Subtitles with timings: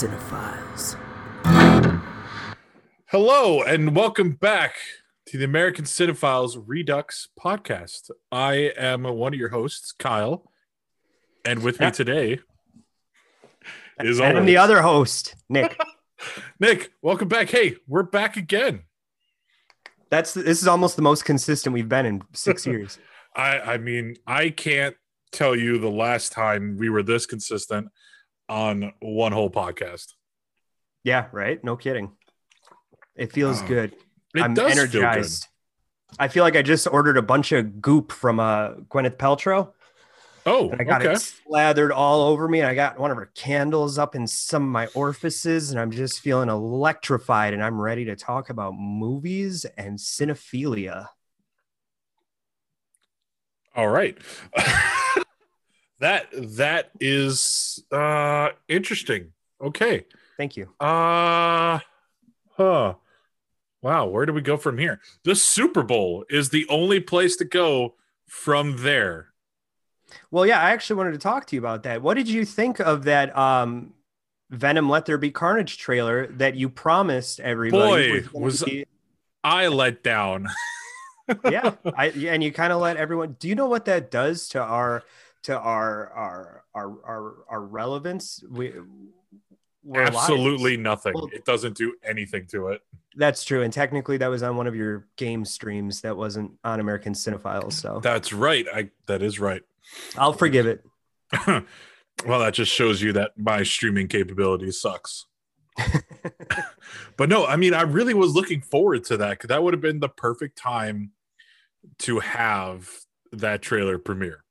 [0.00, 0.96] Cinephiles.
[3.08, 4.76] Hello and welcome back
[5.26, 8.10] to the American Cinephiles Redux podcast.
[8.32, 10.50] I am one of your hosts, Kyle,
[11.44, 12.38] and with me today
[14.02, 15.78] is And always the other host, Nick.
[16.58, 16.92] Nick.
[17.02, 17.50] Welcome back.
[17.50, 18.84] Hey, we're back again.
[20.08, 22.98] That's this is almost the most consistent we've been in six years.
[23.36, 24.96] I I mean, I can't
[25.30, 27.88] tell you the last time we were this consistent
[28.50, 30.08] on one whole podcast.
[31.04, 31.62] Yeah, right.
[31.64, 32.10] No kidding.
[33.16, 33.94] It feels Oh, good.
[34.34, 35.46] It I'm does energized.
[36.18, 39.72] I feel like I just ordered a bunch of goop from uh, Gwyneth Paltrow.
[40.46, 41.12] Oh, and I got okay.
[41.12, 42.60] it slathered all over me.
[42.60, 45.90] And I got one of her candles up in some of my orifices, and I'm
[45.90, 47.54] just feeling electrified.
[47.54, 51.06] And I'm ready to talk about movies and cinephilia.
[53.76, 54.18] All right.
[56.00, 59.32] that that is uh interesting.
[59.62, 60.06] Okay.
[60.36, 60.68] Thank you.
[60.80, 61.80] Uh
[62.56, 62.94] huh.
[63.82, 65.00] Wow, where do we go from here?
[65.24, 67.94] The Super Bowl is the only place to go
[68.26, 69.28] from there.
[70.30, 72.02] Well, yeah, I actually wanted to talk to you about that.
[72.02, 73.94] What did you think of that um,
[74.50, 78.20] Venom Let There Be Carnage trailer that you promised everybody?
[78.20, 78.86] Boy, was be-
[79.42, 80.48] I let down.
[81.50, 83.36] yeah, I and you kind of let everyone.
[83.38, 85.04] Do you know what that does to our
[85.44, 88.42] to our our our our, our relevance?
[88.50, 88.72] We.
[89.94, 91.14] Absolutely nothing.
[91.14, 92.82] Well- it doesn't do anything to it.
[93.16, 96.02] That's true, and technically that was on one of your game streams.
[96.02, 98.66] That wasn't on American Cinephiles, so That's right.
[98.72, 99.62] I that is right.
[100.16, 100.84] I'll forgive it.
[101.46, 105.26] well, that just shows you that my streaming capability sucks.
[107.16, 109.80] but no, I mean, I really was looking forward to that because that would have
[109.80, 111.12] been the perfect time
[112.00, 112.88] to have
[113.32, 114.44] that trailer premiere.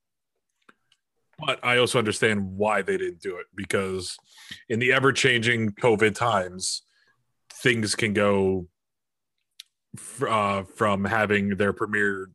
[1.45, 4.17] But I also understand why they didn't do it because
[4.67, 6.81] in the ever changing COVID times,
[7.53, 8.67] things can go
[10.27, 12.29] uh, from having their premiere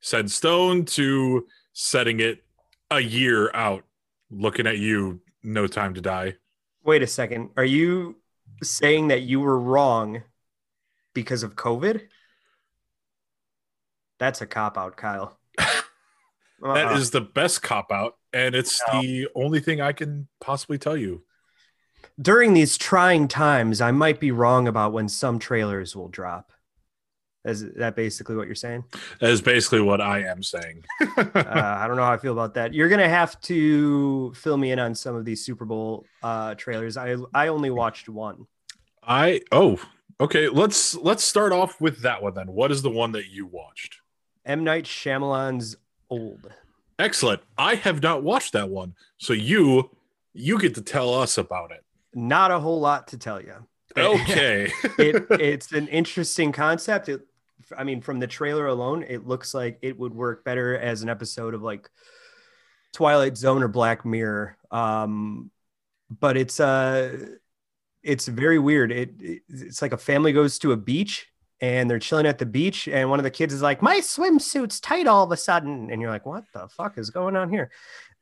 [0.00, 2.44] set stone to setting it
[2.90, 3.84] a year out.
[4.30, 6.34] Looking at you, no time to die.
[6.84, 7.50] Wait a second.
[7.56, 8.16] Are you
[8.62, 10.22] saying that you were wrong
[11.14, 12.02] because of COVID?
[14.18, 15.38] That's a cop out, Kyle.
[16.62, 16.96] That Uh-uh.
[16.96, 19.00] is the best cop out, and it's No.
[19.02, 21.24] the only thing I can possibly tell you.
[22.20, 23.80] during these trying times.
[23.80, 26.52] I might be wrong about when some trailers will drop.
[27.44, 28.84] Is that basically what you're saying?
[29.20, 30.84] That is basically what I am saying.
[31.16, 32.74] Uh, I don't know how I feel about that.
[32.74, 36.96] You're gonna have to fill me in on some of these Super Bowl uh, trailers.
[36.96, 38.46] I I only watched one.
[39.02, 39.80] I oh
[40.20, 40.48] okay.
[40.48, 42.52] Let's let's start off with that one then.
[42.52, 44.00] What is the one that you watched?
[44.44, 45.76] M Night Shyamalan's
[46.12, 46.52] Old.
[46.98, 47.40] Excellent.
[47.56, 49.90] I have not watched that one, so you
[50.34, 51.82] you get to tell us about it.
[52.14, 53.54] Not a whole lot to tell you.
[53.96, 54.72] Okay.
[54.98, 57.10] it it's an interesting concept.
[57.10, 57.20] It,
[57.76, 61.10] I mean, from the trailer alone, it looks like it would work better as an
[61.10, 61.90] episode of like
[62.92, 64.56] Twilight Zone or Black Mirror.
[64.70, 65.50] Um,
[66.10, 67.26] but it's uh
[68.02, 68.92] it's very weird.
[68.92, 71.31] It, it it's like a family goes to a beach
[71.62, 74.80] and they're chilling at the beach, and one of the kids is like, "My swimsuit's
[74.80, 77.70] tight all of a sudden," and you're like, "What the fuck is going on here?"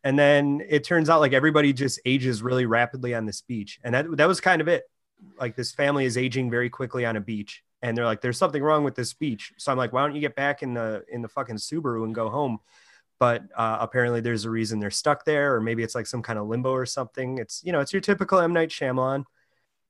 [0.04, 3.94] And then it turns out like everybody just ages really rapidly on this beach, and
[3.94, 4.84] that that was kind of it.
[5.38, 8.62] Like this family is aging very quickly on a beach and they're like there's something
[8.62, 9.52] wrong with this beach.
[9.56, 12.14] So i'm like why don't you get back in the in the fucking subaru and
[12.14, 12.58] go home?
[13.18, 16.38] But uh, apparently there's a reason they're stuck there or maybe it's like some kind
[16.38, 17.38] of limbo or something.
[17.38, 18.52] It's you know it's your typical m.
[18.52, 19.24] Night Shyamalan.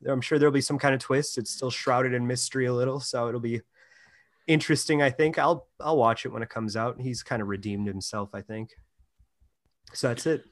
[0.09, 3.01] I'm sure there'll be some kind of twist it's still shrouded in mystery a little
[3.01, 3.61] so it'll be
[4.47, 7.87] interesting i think i'll i'll watch it when it comes out he's kind of redeemed
[7.87, 8.71] himself i think
[9.93, 10.45] so that's it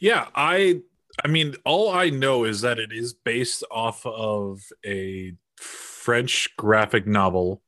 [0.00, 0.80] Yeah, I
[1.24, 7.06] I mean all I know is that it is based off of a French graphic
[7.06, 7.62] novel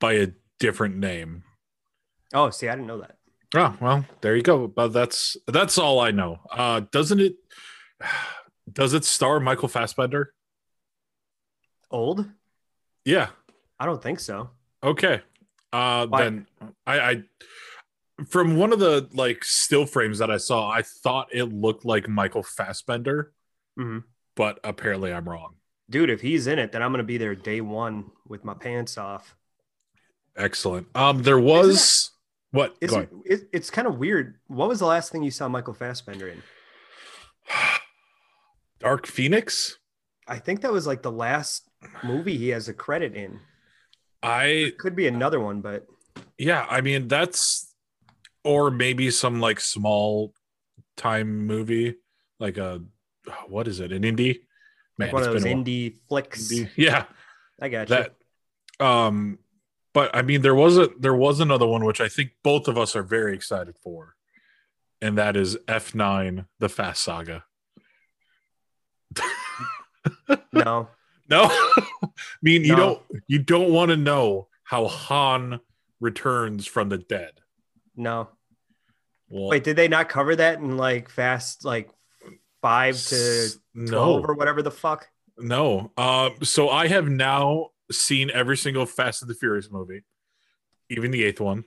[0.00, 1.42] by a different name.
[2.34, 3.16] oh see i didn't know that
[3.54, 4.66] Oh, well, there you go.
[4.66, 6.38] But that's that's all I know.
[6.50, 7.34] Uh doesn't it
[8.70, 10.34] does it star Michael Fassbender?
[11.90, 12.26] old
[13.04, 13.28] Yeah.
[13.78, 14.50] i don't think so
[14.84, 15.22] Okay.
[15.72, 16.24] Uh Why?
[16.24, 16.46] then
[16.86, 17.22] I I
[18.26, 22.08] from one of the like still frames that I saw, I thought it looked like
[22.08, 23.32] Michael Fassbender,
[23.78, 24.04] Mhm.
[24.36, 25.54] but apparently I'm wrong.
[25.90, 28.96] dude if he's in it then i'm gonna be there day one with my pants
[28.98, 29.36] off
[30.34, 30.86] Excellent.
[30.96, 32.10] Um, there was
[32.52, 32.74] what?
[32.80, 35.74] Is it, it, it's kind of weird what was the last thing you saw michael
[35.74, 36.42] fassbender in.
[38.82, 39.78] Dark Phoenix.
[40.28, 41.68] i think that was like the last
[42.04, 43.40] movie he has a credit in
[44.22, 45.86] I could be another one but
[46.38, 46.66] yeah.
[46.68, 47.74] I mean that's
[48.44, 50.34] or maybe some like small
[50.96, 51.96] time movie,
[52.38, 52.82] like a
[53.48, 53.92] what is it?
[53.92, 54.40] An indie?
[54.98, 56.52] like one of those indie flicks.
[56.52, 57.04] Indie- Yeah,
[57.60, 57.96] I got you.
[57.96, 58.14] that.
[58.84, 59.38] Um,
[59.94, 62.78] but I mean, there was a there was another one which I think both of
[62.78, 64.14] us are very excited for,
[65.00, 67.44] and that is F nine: The Fast Saga.
[70.52, 70.88] no,
[71.28, 72.08] No, I
[72.42, 75.60] mean you don't you don't want to know how Han
[76.00, 77.32] returns from the dead.
[77.96, 78.28] no.
[79.28, 81.88] Well, Wait, did they not cover that in like fast like
[82.60, 85.08] five to s- twelve no, or whatever the fuck?
[85.38, 85.90] no.
[85.96, 90.02] Um, so I have now seen every single Fast and the Furious movie,
[90.90, 91.64] even the eighth one.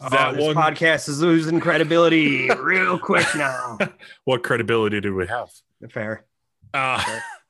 [0.00, 0.56] That oh, this one.
[0.56, 3.78] podcast is losing credibility real quick now.
[4.24, 5.48] what credibility do we have?
[5.90, 6.26] Fair.
[6.74, 7.02] Uh,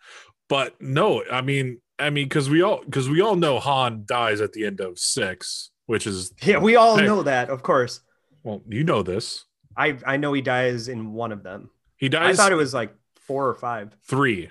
[0.49, 4.41] but no, I mean, I mean, because we all because we all know Han dies
[4.41, 7.07] at the end of six, which is Yeah, we all Hey.
[7.07, 8.01] know that, of course.
[8.45, 9.45] well, you know this.
[9.77, 11.71] I I know he dies in one of them.
[11.97, 12.39] He dies.
[12.39, 13.97] I thought it was like four or five.
[14.07, 14.51] three,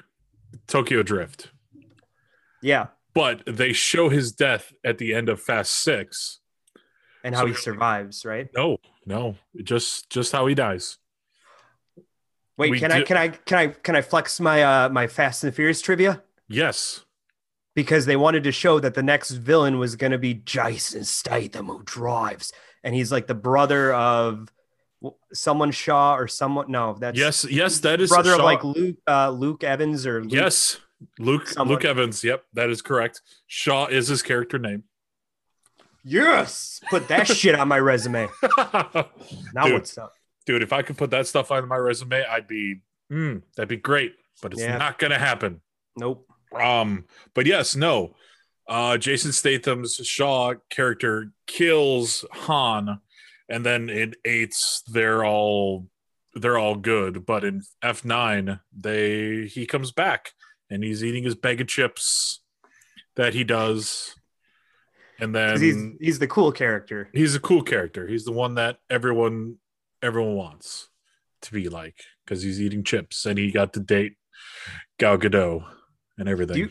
[0.67, 1.49] Tokyo Drift,
[2.61, 6.39] Yeah, but they show his death at the end of Fast Six.
[7.25, 8.47] And how So- he survives, right?
[8.55, 10.97] No, no, just just how he dies.
[12.57, 15.43] Wait, We can I can I can I can I flex my uh my Fast
[15.43, 16.23] and Furious trivia?
[16.47, 17.03] Yes,
[17.75, 21.65] Because they wanted to show that the next villain was going to be Jason Statham,
[21.67, 24.53] who drives, and he's like the brother of
[25.33, 26.71] someone Shaw or someone.
[26.71, 27.79] No, that's yes, yes.
[27.79, 30.79] That is brother of like Luke uh, Luke Evans or Luke, Yes,
[31.19, 32.23] Luke Someone- Luke Evans.
[32.23, 33.21] Yep, that is correct.
[33.47, 34.83] Shaw is his character name.
[36.07, 38.27] Yes, put that shit on my resume.
[38.57, 39.73] Now Dude.
[39.73, 40.13] what's up?
[40.45, 42.81] dude, if I could put that stuff on my resume, I'd be,
[43.11, 44.13] mm, that'd be great.
[44.41, 44.77] But it's Yeah.
[44.77, 45.61] not gonna happen.
[45.97, 46.27] Nope.
[46.53, 48.15] Um, but yes, no.
[48.67, 52.99] Uh, Jason Statham's Shaw character kills Han,
[53.49, 55.87] and then in eights they're all
[56.33, 57.25] they're all good.
[57.25, 60.31] But in F nine, they he comes back
[60.69, 62.41] and he's eating his bag of chips
[63.15, 64.15] that he does,
[65.19, 67.09] and then he's he's the cool character.
[67.13, 68.07] he's a cool character.
[68.07, 69.57] He's the one that everyone
[70.01, 70.89] everyone wants
[71.41, 71.95] to be like
[72.25, 74.13] because he's eating chips and he got to date
[74.99, 75.63] Gal Gadot
[76.17, 76.55] and everything.
[76.55, 76.69] Do you,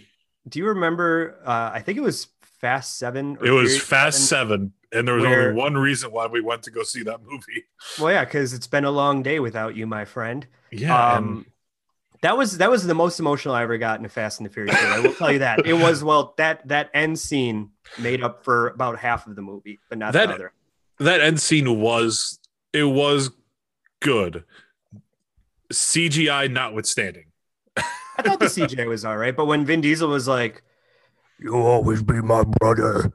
[0.48, 1.38] do you remember?
[1.44, 2.28] Uh, I think it was
[2.60, 3.36] Fast Seven.
[3.38, 4.48] or it was Fast 7.
[4.48, 7.20] Seven, and there was where- only one reason why we went to go see that
[7.22, 7.64] movie.
[8.00, 10.46] Well, yeah, because it's been a long day without you, my friend.
[10.72, 11.46] Yeah, um,
[12.24, 14.52] that was that was the most emotional I ever got in a Fast and the
[14.52, 14.74] Furious.
[14.76, 16.02] I will tell you that it was.
[16.02, 20.14] Well, that that end scene made up for about half of the movie, but not
[20.14, 20.52] That- the other.
[21.00, 22.38] that end scene was
[22.72, 23.30] it was
[24.00, 24.44] good,
[25.72, 27.26] CGI notwithstanding.
[27.76, 30.62] I thought the CGI was all right, but when Vin Diesel was like,
[31.38, 33.12] "You'll always be my brother,"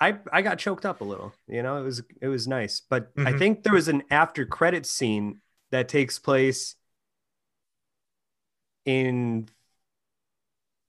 [0.00, 1.32] I I got choked up a little.
[1.46, 3.38] You know, it was it was nice, but I Mhm.
[3.38, 5.40] think there was an after credit scene
[5.70, 6.74] that takes place
[8.84, 9.48] in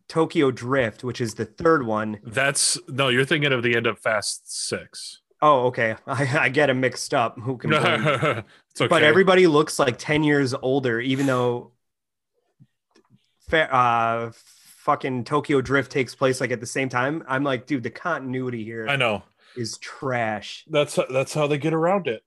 [0.07, 2.19] Tokyo Drift, which is the third one.
[2.23, 5.21] That's no, you're thinking of the end of Fast Six.
[5.41, 5.95] Oh, okay.
[6.07, 7.37] I, I get them mixed up.
[7.39, 8.43] Who can okay.
[8.87, 11.71] But everybody looks like 10 years older, even though
[13.51, 17.23] uh, fucking Tokyo Drift takes place like at the same time.
[17.27, 19.23] I'm like, dude, the continuity here I know
[19.55, 20.65] is trash.
[20.69, 22.23] that's that's how they get around it.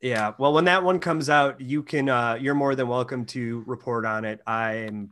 [0.00, 0.32] Yeah.
[0.38, 4.06] Well, when that one comes out, you can, uh, you're more than welcome to report
[4.06, 4.40] on it.
[4.46, 5.10] I'm,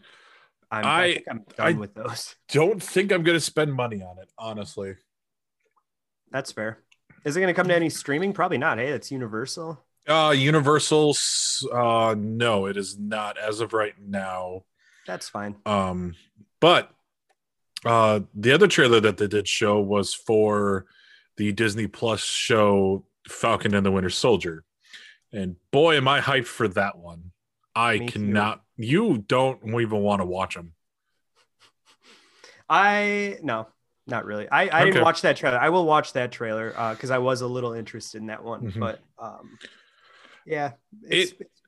[0.70, 2.34] I'm, I, I- think I'm done I- with those.
[2.48, 4.94] Don't think I'm gonna spend money on it, honestly.
[6.30, 6.78] That's fair.
[7.24, 8.32] Is it going to come to any streaming?
[8.32, 8.78] Probably not.
[8.78, 9.82] Hey, it's Universal.
[10.06, 14.64] Uh Universal's uh no, it is not as of right now.
[15.06, 15.56] That's fine.
[15.66, 16.14] Um
[16.60, 16.90] but
[17.84, 20.86] uh the other trailer that they did show was for
[21.36, 24.64] the Disney Plus show Falcon and the Winter Soldier.
[25.32, 27.32] And boy am I hyped for that one.
[27.74, 28.12] I Me too.
[28.12, 30.72] cannot you don't even want to watch them.
[32.68, 33.68] I no,
[34.06, 34.48] not really.
[34.48, 34.84] I, I Okay.
[34.90, 35.58] didn't watch that trailer.
[35.58, 38.70] I will watch that trailer uh, because I was a little interested in that one.
[38.72, 38.80] Mhm.
[38.80, 39.58] But um,
[40.44, 41.62] yeah, it's, it's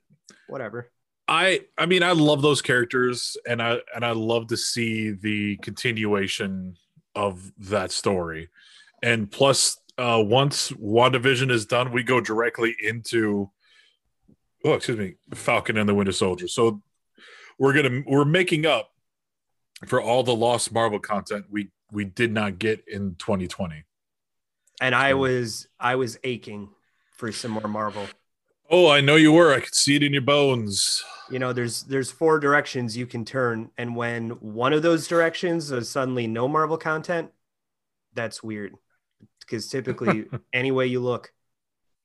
[0.47, 0.91] whatever.
[1.29, 5.57] I I mean I love those characters and I and I love to see the
[5.59, 6.77] continuation
[7.15, 8.49] of that story.
[9.03, 13.51] And plus uh once WandaVision is done, we go directly into
[14.65, 16.49] oh excuse me, Falcon and the Winter Soldier.
[16.49, 16.83] So
[17.59, 18.91] we're gonna we're making up
[19.87, 23.85] for all the lost Marvel content we we did not get in 2020.
[24.81, 26.71] And I was I was aching
[27.17, 28.07] for some more Marvel.
[28.71, 29.53] Oh, I know you were.
[29.53, 31.05] I could see it in your bones.
[31.29, 35.71] You know, there's there's four directions you can turn, and when one of those directions
[35.71, 37.31] is suddenly no Marvel content,
[38.15, 38.75] that's weird.
[39.51, 41.33] Because typically, any way you look,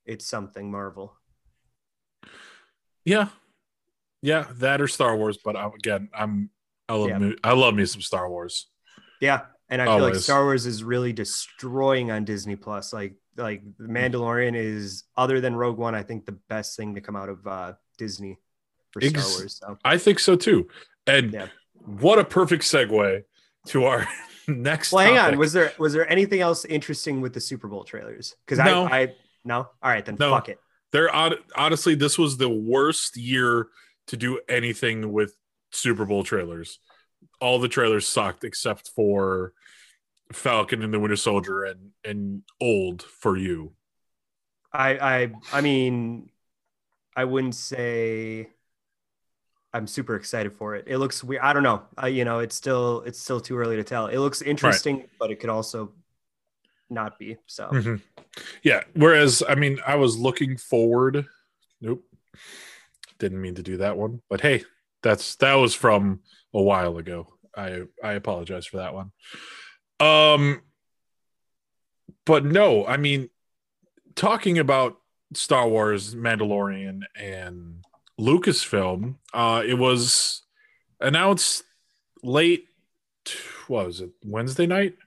[0.06, 1.16] it's something Marvel.
[3.04, 3.28] Yeah.
[4.24, 5.38] Yeah, that or Star Wars.
[5.44, 6.50] But I, again, I'm
[6.90, 7.18] I love Yeah.
[7.20, 8.68] me, I love me some Star Wars.
[9.22, 12.92] Yeah, and I feel like Star Wars is really destroying on Disney Plus.
[12.92, 17.02] Like like The Mandalorian is other than Rogue One, I think the best thing to
[17.02, 18.40] come out of uh, Disney
[18.92, 19.58] for Star Wars.
[19.62, 20.68] So I think so too.
[21.06, 21.48] And Yeah.
[21.74, 23.24] what a perfect segue
[23.68, 24.08] to our
[24.48, 24.92] next.
[24.92, 25.38] well, hang on.
[25.38, 28.36] Was there was there anything else interesting with the Super Bowl trailers?
[28.46, 28.86] Because No.
[28.86, 29.58] I, I no.
[29.58, 30.32] All right, then No.
[30.32, 30.60] fuck it.
[30.92, 33.68] There are honestly, this was the worst year
[34.08, 35.36] to do anything with
[35.72, 36.80] Super Bowl trailers.
[37.42, 39.54] All the trailers sucked except for
[40.32, 43.74] Falcon and the Winter Soldier and and Old for you.
[44.72, 46.30] I I I mean,
[47.16, 48.50] I wouldn't say
[49.76, 50.86] I'm super excited for it.
[50.88, 51.42] It looks weird.
[51.42, 51.84] I don't know.
[52.02, 54.08] Uh, you know, it's still it's still too early to tell.
[54.08, 55.92] It looks interesting, but it could also
[56.90, 57.36] not be.
[57.46, 58.02] So Mhm.
[58.64, 58.84] Yeah.
[58.94, 61.26] Whereas, I mean, I was looking forward.
[61.82, 62.06] Nope.
[63.20, 64.64] Didn't mean to do that one, but hey,
[65.04, 66.22] that's that was from
[66.54, 67.28] a while ago.
[67.56, 69.12] I I apologize for that one.
[70.00, 70.62] Um,
[72.26, 73.30] but no, I mean,
[74.16, 74.98] talking about
[75.34, 77.84] Star Wars, Mandalorian, and
[78.20, 80.44] Lucasfilm, uh, it was
[81.00, 81.64] announced
[82.24, 82.66] late.
[83.68, 84.12] What was it?
[84.24, 85.06] Wednesday night, I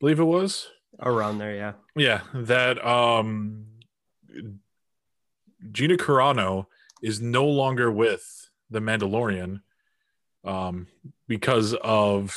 [0.00, 0.68] believe it was
[1.00, 1.72] around there, yeah.
[1.96, 3.66] yeah that um
[5.72, 6.66] gina carano
[7.02, 9.60] is no longer with the mandalorian
[10.44, 10.86] um
[11.26, 12.36] because of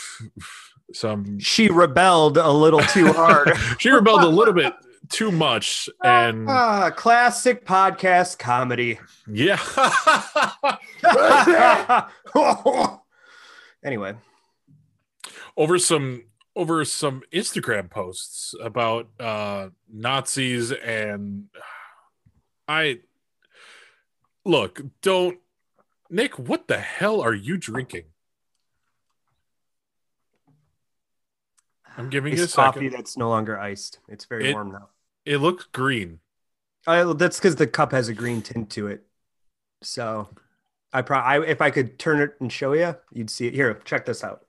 [0.93, 3.51] some She rebelled a little too hard.
[3.79, 4.73] she rebelled a little bit
[5.09, 8.99] too much and ah, classic podcast comedy.
[9.27, 9.57] yeah
[13.83, 14.13] anyway,
[15.55, 16.23] over some
[16.55, 21.45] over some instagram posts about uh nazis and
[22.67, 22.99] i
[24.43, 25.37] look don't
[26.09, 28.05] nick what the hell are you drinking
[31.95, 33.99] i'm giving you a coffee second that's no longer iced.
[34.07, 34.89] It's very It- warm now.
[35.27, 36.19] It looks green
[36.87, 39.03] Uh, that's because the cup has a green tint to it.
[39.83, 40.29] So,
[40.93, 43.53] I pro I, if I could turn it and show you, you'd see it.
[43.53, 44.43] Here, check this out.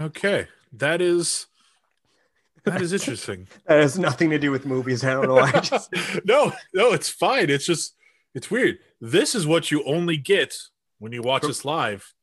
[0.00, 1.46] okay that is
[2.64, 5.04] that is interesting That has nothing to do with movies.
[5.04, 5.50] I don't know why.
[5.52, 5.92] I just,
[6.24, 7.96] no no it's fine it's just
[8.34, 10.56] it's weird this is what you only get
[11.00, 12.14] when you watch us live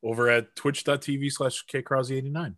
[0.00, 2.54] over at twitch.tv slash kkrosy89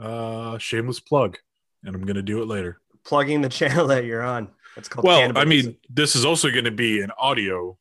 [0.00, 1.38] uh shameless plug
[1.84, 4.48] and i'm gonna do it later plugging the channel that you're on.
[4.74, 5.06] That's called.
[5.06, 7.78] well i mean this is also gonna be an audio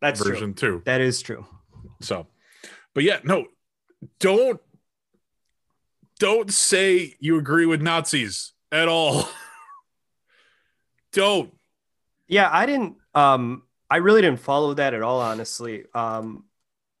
[0.00, 0.32] that's true.
[0.32, 1.44] version too That is true.
[2.00, 2.26] so
[2.94, 3.46] but yeah no
[4.20, 4.60] don't
[6.18, 9.28] don't say you agree with nazis at all
[11.12, 11.52] don't
[12.28, 12.96] Yeah, I didn't.
[13.14, 15.84] Um, I really didn't follow that at all, honestly.
[15.94, 16.44] Um,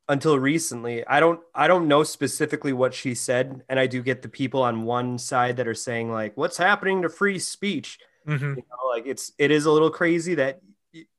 [0.08, 1.40] until recently, I don't.
[1.54, 5.18] I don't know specifically what she said, and I do get the people on one
[5.18, 8.56] side that are saying like, "What's happening to free speech?" Mhm.
[8.56, 10.60] You know, like it's it is a little crazy that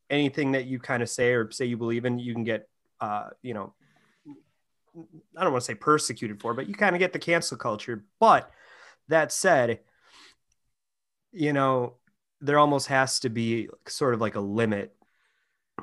[0.09, 2.67] anything that you kind of say or say you believe in, you can get,
[2.99, 3.73] uh, you know,
[5.37, 8.03] I don't want to say persecuted for, but you kind of get the cancel culture.
[8.19, 8.51] But
[9.07, 9.81] that said,
[11.31, 11.95] you know,
[12.41, 14.95] there almost has to be sort of like a limit.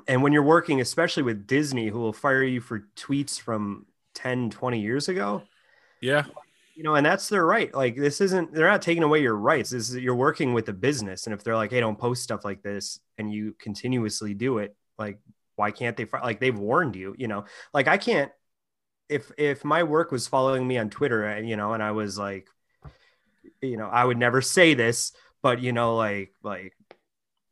[0.09, 4.51] And when you're working, especially with Disney, who will fire you for tweets from 10,
[4.51, 5.43] 20 years ago,
[6.01, 6.25] yeah
[6.77, 7.75] you know, and that's their right.
[7.75, 9.71] Like this isn't they're not taking away your rights.
[9.71, 11.27] This is you're working with a business.
[11.27, 14.77] And if they're like, hey, don't post stuff like this and you continuously do it,
[14.99, 15.19] like
[15.57, 17.47] why can't they fi- like they've warned you, you know?
[17.73, 18.31] Like I can't
[19.09, 22.19] if if my work was following me on Twitter and you know, and I was
[22.19, 22.47] like,
[23.63, 25.13] you know, I would never say this,
[25.43, 26.76] but you know, like like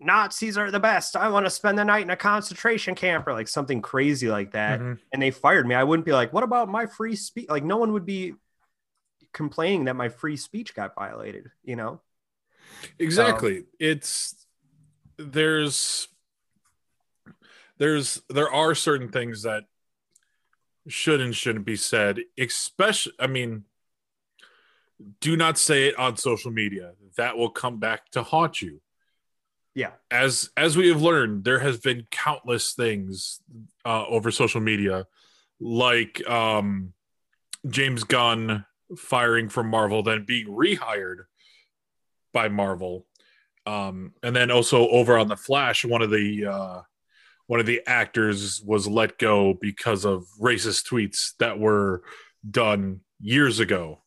[0.04, 1.16] Nazis are the best.
[1.16, 4.52] I want to spend the night in a concentration camp or like something crazy like
[4.52, 4.98] that Mhm.
[5.12, 7.48] and they fired me, I wouldn't be like, what about my free speech?
[7.48, 8.34] Like, no one would be
[9.32, 12.00] complaining that my free speech got violated, you know?
[12.98, 14.46] exactly it's
[15.16, 16.08] there's
[17.78, 19.64] there's there are certain things that
[20.88, 23.64] should and shouldn't be said especially i mean
[25.20, 28.80] do not say it on social media that will come back to haunt you
[29.74, 29.90] Yeah.
[30.10, 33.40] as as we have learned there has been countless things
[33.84, 35.06] uh, over social media
[35.60, 36.92] like um
[37.68, 38.64] james gunn
[38.96, 41.24] firing from marvel then being rehired
[42.32, 43.06] by marvel
[43.66, 46.80] um and then also over on the flash one of the uh
[47.46, 52.02] one of the actors was let go because of racist tweets that were
[52.48, 53.98] done years ago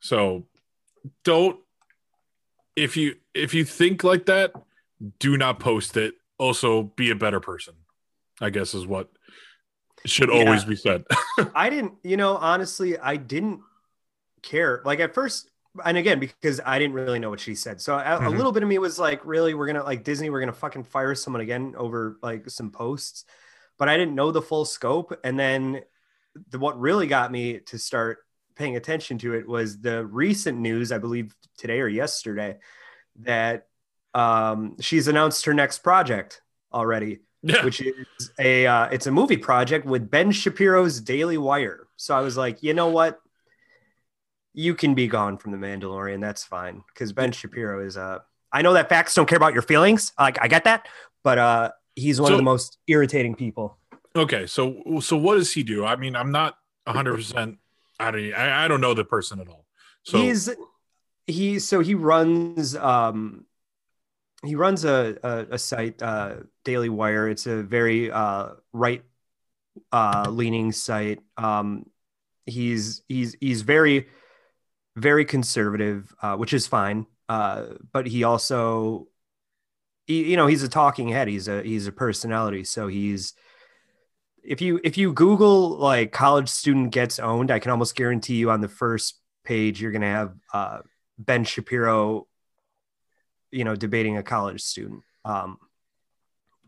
[0.00, 0.46] so
[1.24, 1.58] don't
[2.76, 4.52] if you if you think like that
[5.18, 6.14] do not post it.
[6.38, 7.74] Also, be a better person.
[8.40, 9.08] I guess is what
[10.04, 10.40] should Yeah.
[10.40, 11.04] always be said.
[11.54, 13.60] I didn't, you know, honestly, I didn't
[14.42, 14.82] care.
[14.84, 15.50] Like at first,
[15.84, 17.80] and again, because I didn't really know what she said.
[17.80, 18.36] So a, a mm-hmm.
[18.36, 21.14] little bit of me was like, really, we're gonna like Disney, we're gonna fucking fire
[21.14, 23.24] someone again over like some posts.
[23.78, 25.18] But I didn't know the full scope.
[25.24, 25.82] And then
[26.50, 28.18] the what really got me to start
[28.54, 32.58] paying attention to it was the recent news, I believe today or yesterday,
[33.20, 33.66] that
[34.14, 36.42] um she's announced her next project
[36.72, 37.64] already yeah.
[37.64, 41.88] which is a uh, it's a movie project with Ben Shapiro's Daily Wire.
[41.96, 43.20] So I was like, you know what?
[44.54, 46.20] You can be gone from the Mandalorian.
[46.20, 48.20] That's fine because Ben Shapiro is uh
[48.52, 50.12] I know that facts don't care about your feelings.
[50.18, 50.86] Like I get that,
[51.24, 53.78] but uh he's one So- of the most irritating people.
[54.14, 55.86] Okay, so so what does he do?
[55.86, 57.14] I mean, I'm not 100.
[57.14, 57.58] percent
[58.02, 59.66] I don't I, I don't know the person at all.
[60.04, 60.50] So he's
[61.26, 63.46] he so he runs um
[64.44, 67.28] he runs a a, a site uh daily wire.
[67.28, 69.02] It's a very uh right
[69.92, 71.20] uh leaning site.
[71.36, 71.86] Um
[72.46, 74.08] he's he's he's very
[74.96, 77.06] very conservative uh which is fine.
[77.28, 79.06] Uh but he also
[80.06, 81.28] he, you know he's a talking head.
[81.28, 82.64] He's a he's a personality.
[82.64, 83.34] So he's
[84.44, 88.50] if you if you google like college student gets owned i can almost guarantee you
[88.50, 90.78] on the first page you're going to have uh
[91.18, 92.26] ben shapiro
[93.50, 95.58] you know debating a college student um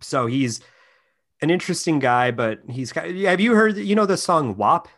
[0.01, 0.61] so he's
[1.41, 4.89] an interesting guy but he's have you heard you know the song wap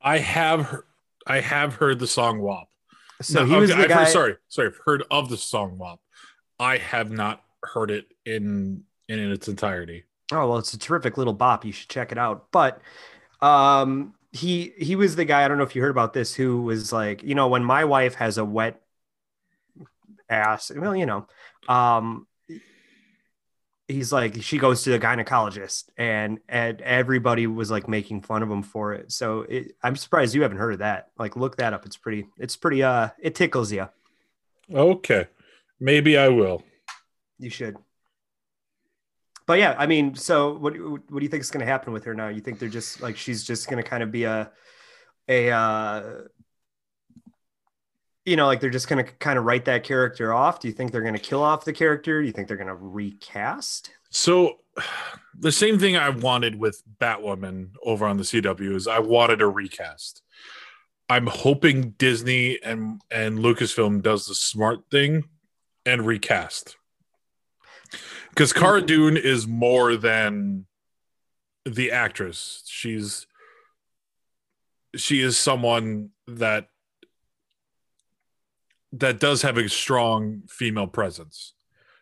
[0.00, 0.76] I have he-
[1.26, 2.68] I have heard the song WAP.
[3.22, 5.38] so No, he was okay, the I've guy heard, sorry, sorry, I've heard of the
[5.38, 5.98] song WAP.
[6.60, 10.04] I have not heard it in in its entirety.
[10.32, 11.64] Oh well, it's a terrific little bop.
[11.64, 12.50] You should check it out.
[12.50, 12.80] But
[13.40, 15.44] um, he he was the guy.
[15.44, 16.34] I don't know if you heard about this.
[16.34, 18.80] Who was like, you know, when my wife has a wet
[20.28, 20.70] ass.
[20.74, 21.26] Well, you know,
[21.68, 22.26] um,
[23.88, 28.50] he's like, she goes to the gynecologist, and and everybody was like making fun of
[28.50, 29.12] him for it.
[29.12, 31.08] So it, I'm surprised you haven't heard of that.
[31.18, 31.86] Like, look that up.
[31.86, 32.26] It's pretty.
[32.38, 32.82] It's pretty.
[32.82, 33.88] Uh, it tickles you.
[34.72, 35.26] Okay,
[35.78, 36.62] maybe I will.
[37.38, 37.76] You should.
[39.46, 42.04] But yeah, I mean, so what what do you think is going to happen with
[42.04, 42.28] her now?
[42.28, 44.50] You think they're just like she's just going to kind of be a
[45.28, 46.02] a uh
[48.24, 50.60] you know, like they're just going to kind of write that character off?
[50.60, 52.20] Do you think they're going to kill off the character?
[52.20, 53.90] Do you think they're going to recast?
[54.10, 54.58] So
[55.38, 59.46] the same thing I wanted with Batwoman over on the CW is I wanted a
[59.46, 60.22] recast.
[61.08, 65.24] I'm hoping Disney and and Lucasfilm does the smart thing
[65.84, 66.76] and recast.
[68.34, 70.66] Because Cara Dune is more than
[71.64, 72.62] the actress.
[72.66, 73.26] She's
[74.96, 76.68] she is someone that
[78.92, 81.54] that does have a strong female presence.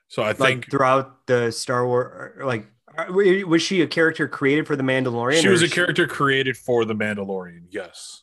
[0.09, 2.67] So I think Like throughout the Star Wars, like
[2.97, 3.07] uh,
[3.47, 5.41] was she a character created for the Mandalorian?
[5.41, 7.65] she was a is character created for the Mandalorian.
[7.71, 8.23] Yes.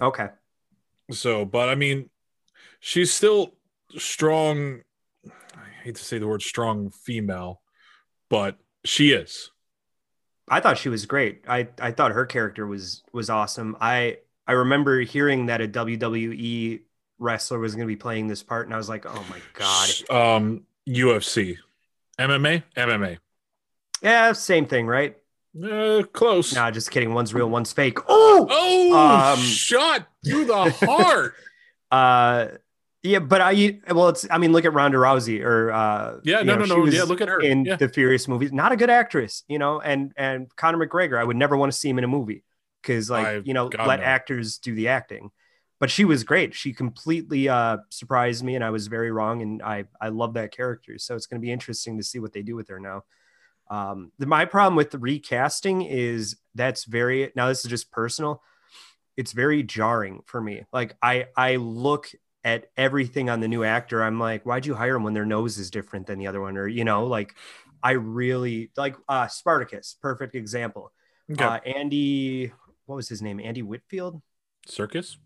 [0.00, 0.28] Okay,
[1.10, 2.08] So, but I mean,
[2.78, 3.54] she's still
[3.98, 4.82] strong.
[5.88, 7.62] Hate to say the word strong female,
[8.28, 9.52] but she is.
[10.46, 11.44] I thought she was great.
[11.48, 13.74] I I thought her character was was awesome.
[13.80, 16.82] I I remember hearing that a WWE
[17.18, 19.88] wrestler was going to be playing this part, and I was like, oh my god.
[20.10, 21.56] Um, UFC,
[22.18, 23.16] MMA, MMA.
[24.02, 25.16] Yeah, same thing, right?
[25.58, 26.54] Uh, close.
[26.54, 27.14] Nah, just kidding.
[27.14, 27.96] One's real, one's fake.
[28.08, 31.34] Oh, Oh, Um, shot through the heart.
[31.90, 32.48] uh,
[33.02, 36.56] yeah, but I well, it's I mean, look at Ronda Rousey or uh, yeah, no,
[36.56, 36.86] know, no, no.
[36.86, 37.40] Yeah, look at her.
[37.40, 37.76] in yeah.
[37.76, 38.52] the Furious movies.
[38.52, 41.78] Not a good actress, you know, and and Conor McGregor, I would never want to
[41.78, 42.44] see him in a movie
[42.82, 44.06] because like I- you know, God, let no.
[44.06, 45.30] actors do the acting.
[45.80, 46.56] But she was great.
[46.56, 49.42] She completely uh, surprised me, and I was very wrong.
[49.42, 52.32] And I I love that character, so it's going to be interesting to see what
[52.32, 53.04] they do with her now.
[53.70, 58.42] Um, the, my problem with the recasting is that's very now this is just personal.
[59.16, 60.64] It's very jarring for me.
[60.72, 62.10] Like I I look
[62.44, 64.02] at everything on the new actor.
[64.02, 66.56] I'm like, why'd you hire him when their nose is different than the other one?
[66.56, 67.34] Or you know, like
[67.82, 70.92] I really like uh, Spartacus, perfect example.
[71.30, 71.44] Okay.
[71.44, 72.52] Uh, Andy,
[72.86, 73.40] what was his name?
[73.40, 74.22] Andy Whitfield.
[74.66, 75.16] Serkis.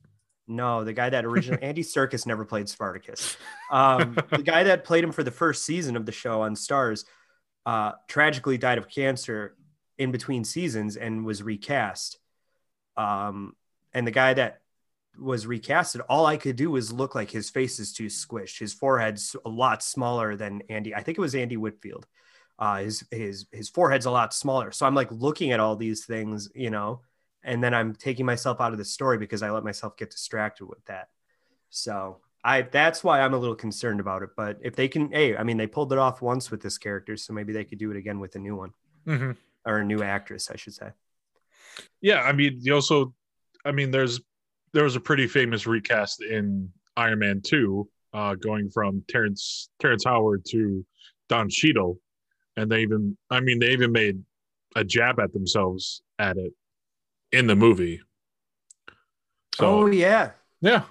[0.48, 3.36] No, the guy that originally Andy Serkis never played Spartacus.
[3.70, 7.04] Um, the guy that played him for the first season of the show on Starz
[7.64, 9.56] uh, tragically died of cancer
[9.98, 12.18] in between seasons and was recast.
[12.96, 13.54] Um,
[13.94, 14.61] and the guy that
[15.18, 18.58] was recasted, all I could do was look like his face is too squished.
[18.58, 20.94] His forehead's a lot smaller than Andy.
[20.94, 22.06] I think it was Andy Whitfield.
[22.58, 24.70] Uh, his his his forehead's a lot smaller.
[24.72, 27.00] So I'm like looking at all these things, you know,
[27.42, 30.66] and then I'm taking myself out of the story because I let myself get distracted
[30.66, 31.08] with that.
[31.70, 34.30] So I that's why I'm a little concerned about it.
[34.36, 37.16] But if they can, hey, I mean, they pulled it off once with this character,
[37.16, 38.72] so maybe they could do it again with a new one
[39.06, 39.36] Mhm.
[39.64, 40.90] or a new actress, I should say.
[42.00, 43.14] Yeah, I mean, you also,
[43.64, 44.20] I mean, there's
[44.72, 50.04] there was a pretty famous recast in Iron Man Two, uh, going from Terrence Terrence
[50.04, 50.84] Howard to
[51.28, 51.98] Don Cheadle,
[52.56, 54.22] and they even, I mean, they even made
[54.74, 56.52] a jab at themselves at it
[57.30, 58.00] in the movie.
[59.54, 60.30] So oh yeah.
[60.60, 60.84] yeah,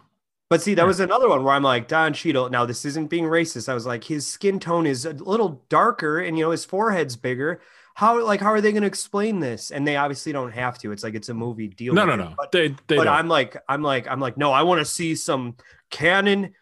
[0.50, 2.50] But see, that was another one where I'm like, Don Cheadle.
[2.50, 3.70] Now, this isn't being racist.
[3.70, 7.15] I was like, his skin tone is a little darker, and you know, his forehead's
[7.15, 7.62] bigger.
[7.96, 9.72] How like how are they going to explain this?
[9.72, 10.92] And they obviously don't have to.
[10.92, 11.94] It's like it's a movie deal.
[11.94, 12.18] no, no, it.
[12.18, 13.08] no, But, they they but don't.
[13.08, 15.56] I'm like, I'm like, I'm like, no, I want to see some
[15.90, 16.54] canon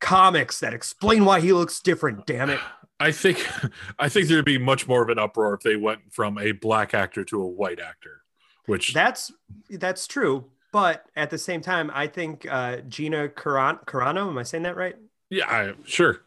[0.00, 2.26] comics that explain why he looks different.
[2.26, 2.60] Damn it.
[3.00, 3.46] I think
[3.98, 6.92] I think there'd be much more of an uproar if they went from a black
[6.94, 8.22] actor to a white actor,
[8.66, 9.32] which That's
[9.70, 10.46] that's true.
[10.72, 14.76] But at the same time, I think uh, Gina Carano, Carano, am I saying that
[14.76, 14.96] right?
[15.28, 16.20] yeah, I, sure.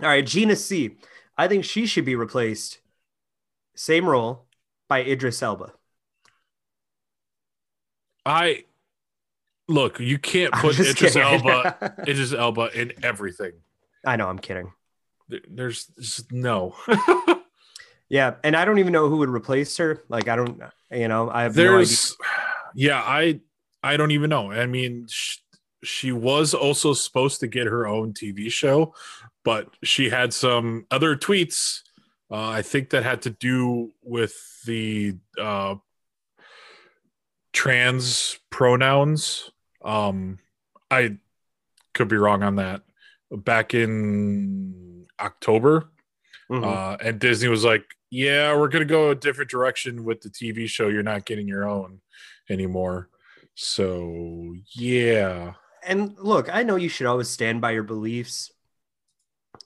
[0.00, 0.96] All right, Gina C.
[1.38, 2.78] I think she should be replaced,
[3.74, 4.46] same role,
[4.88, 5.72] by Idris Elba.
[8.24, 8.64] I
[9.68, 11.22] look, you can't put Idris kidding.
[11.22, 13.52] Elba Idris Elba in everything.
[14.04, 14.72] I know, I'm kidding.
[15.48, 16.74] There's just no.
[18.12, 20.02] Yeah, and I don't even know who would replace her.
[20.10, 21.72] Like, I don't, you know, I have no idea.
[21.72, 22.16] There's
[22.74, 23.40] yeah, I
[23.82, 24.52] I don't even know.
[24.52, 25.38] I mean, sh-
[25.82, 28.94] she was also supposed to get her own TV show,
[29.44, 31.80] but she had some other tweets.
[32.32, 35.74] Uh, I think that had to do with the uh,
[37.52, 39.50] trans pronouns.
[39.84, 40.38] Um,
[40.90, 41.18] I
[41.92, 42.82] could be wrong on that.
[43.30, 45.90] Back in October,
[46.50, 46.64] Mhm.
[46.64, 50.66] uh, and Disney was like, "Yeah, we're gonna go a different direction with the TV
[50.66, 50.88] show.
[50.88, 52.00] You're not getting your own
[52.48, 53.10] anymore."
[53.54, 58.50] So yeah, and look, I know you should always stand by your beliefs,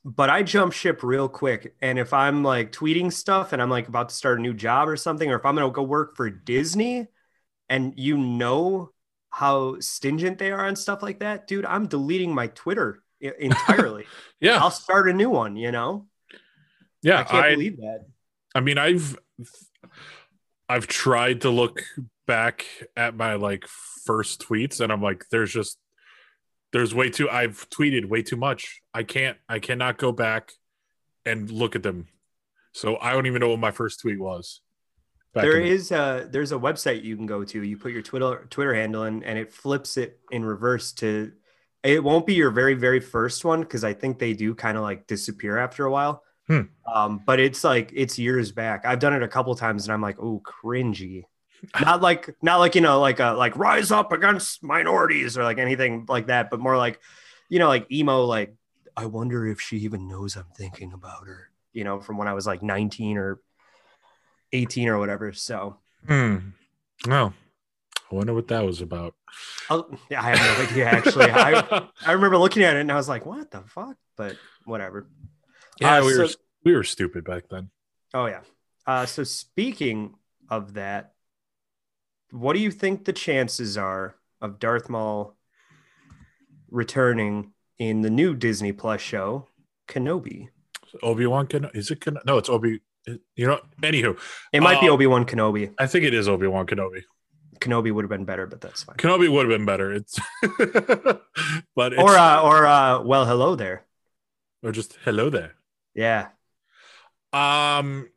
[0.05, 1.75] but I jump ship real quick.
[1.81, 4.89] And if I'm like tweeting stuff and I'm like about to start a new job
[4.89, 7.09] or something, or if I'm going to go work for Disney
[7.69, 8.91] and you know
[9.31, 14.07] how stingent they are on stuff like that, dude, I'm deleting my Twitter entirely.
[14.41, 16.07] yeah, I'll start a new one, you know?
[17.03, 17.21] yeah.
[17.21, 18.07] I can't I, believe that.
[18.55, 19.19] I mean, I've
[20.69, 21.83] I've tried to look
[22.27, 23.67] back at my like
[24.05, 25.79] first tweets, and I'm like, there's just
[26.73, 27.29] there's way too.
[27.29, 28.81] I've tweeted way too much.
[28.93, 29.37] I can't.
[29.49, 30.53] I cannot go back
[31.25, 32.09] and look at them.
[32.73, 34.61] So I don't even know what my first tweet was.
[35.35, 37.63] There in- is a there's a website you can go to.
[37.63, 41.33] You put your Twitter Twitter handle in, and it flips it in reverse to.
[41.83, 44.83] It won't be your very very first one because I think they do kind of
[44.83, 46.23] like disappear after a while.
[46.49, 46.63] Hmm.
[46.93, 48.85] Um, but it's like it's years back.
[48.87, 51.25] I've done it a couple times, and I'm like, oh, cringy.
[51.81, 55.59] Not like not like you know like a like rise up against minorities or like
[55.59, 57.01] anything like that, but more like
[57.49, 58.55] you know like emo like
[58.97, 61.51] I wonder if she even knows I'm thinking about her.
[61.73, 63.41] You know, from when I was like 19 or
[64.53, 65.33] 18 or whatever.
[65.33, 66.37] So Hmm.
[67.09, 67.33] Oh,
[68.11, 69.15] I wonder what that was about.
[69.69, 71.31] I'll, yeah, I have no idea actually.
[71.31, 73.97] I, I remember looking at it and I was like, what the fuck?
[74.17, 75.09] But whatever.
[75.81, 76.29] yeah, Uh, we were
[76.65, 77.71] we were stupid back then.
[78.15, 78.41] Oh yeah.
[78.87, 80.15] Uh, so speaking
[80.49, 81.13] of that,
[82.31, 85.37] what do you think the chances are of Darth Maul
[86.71, 89.49] returning in the new Disney Plus show,
[89.89, 90.49] Kenobi?
[91.03, 91.75] Obi Wan Kenobi?
[91.77, 92.01] is it?
[92.01, 92.81] Ken- no, it's Obi.
[93.37, 93.61] You know.
[93.83, 94.19] Anywho,
[94.53, 95.73] It might be Uh, Obi Wan Kenobi.
[95.79, 97.03] I think it is Obi Wan Kenobi.
[97.61, 98.97] Kenobi would have been better, but that's fine.
[98.97, 99.93] Kenobi would have been better.
[99.93, 100.19] It's
[101.77, 103.85] but it's, Or uh, or uh, well, hello there.
[104.63, 105.55] or just hello there.
[105.95, 106.29] Yeah.
[107.33, 108.09] Um,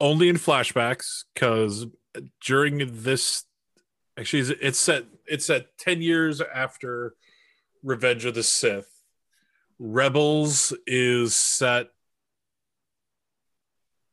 [0.00, 1.86] only in flashbacks because
[2.44, 3.44] during this,
[4.18, 5.04] actually, it's- set.
[5.26, 7.14] It's set ten years after
[7.82, 8.88] Revenge of the Sith.
[9.78, 11.88] Rebels is set.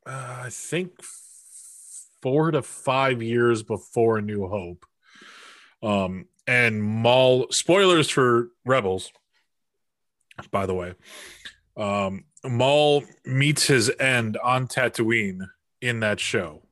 [0.06, 1.02] Uh, I think
[2.22, 4.86] four to five years before New Hope.
[5.82, 9.12] Um, and Maul spoilers for Rebels.
[10.52, 10.94] By the way,
[11.76, 15.50] um, Maul meets his end on Tatooine
[15.82, 16.64] in that show.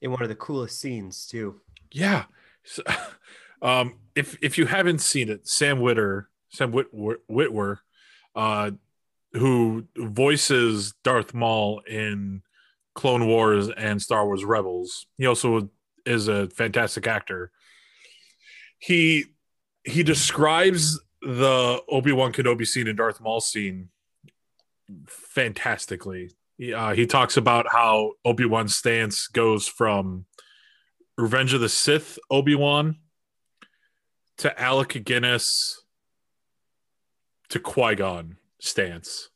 [0.00, 1.60] In one of the coolest scenes too.
[1.92, 2.24] Yeah.
[2.64, 2.82] So,
[3.62, 6.86] um, if if you haven't seen it, Sam Witter, Sam Whit,
[7.30, 7.78] Witwer,
[8.34, 8.72] uh,
[9.32, 12.42] who voices Darth Maul in
[12.94, 15.70] Clone Wars and Star Wars Rebels, he also
[16.06, 17.52] is a fantastic actor.
[18.78, 19.26] He
[19.84, 23.90] he describes the Obi Wan Kenobi scene and Darth Maul scene
[25.06, 26.30] fantastically.
[26.60, 30.26] Uh, he talks about how Obi Wan's stance goes from
[31.16, 32.96] Revenge of the Sith Obi Wan
[34.38, 35.82] to Alec Guinness
[37.48, 39.30] to Qui Gon stance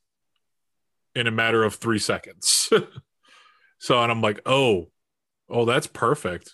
[1.14, 2.70] in a matter of three seconds.
[3.78, 4.90] so, and I'm like, oh,
[5.48, 6.52] oh, that's perfect.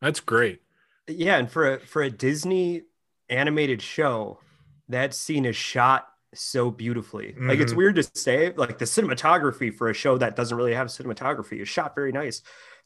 [0.00, 0.60] That's great.
[1.08, 2.82] Yeah, and for a for a Disney
[3.28, 4.40] animated show,
[4.88, 7.28] that scene is shot so beautifully.
[7.28, 7.48] Mm-hmm.
[7.48, 7.78] Like it's mm-hmm.
[7.78, 11.68] weird to say, like the cinematography for a show that doesn't really have cinematography is
[11.68, 12.42] shot very nice,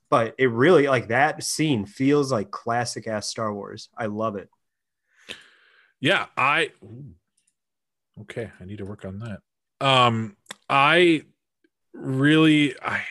[0.09, 3.89] but it really like that scene feels like classic ass Star Wars.
[3.97, 4.49] I love it.
[6.01, 6.71] Yeah, I
[8.23, 9.87] okay, I need to work on that.
[9.87, 10.37] Um
[10.69, 11.23] I
[11.93, 13.03] really I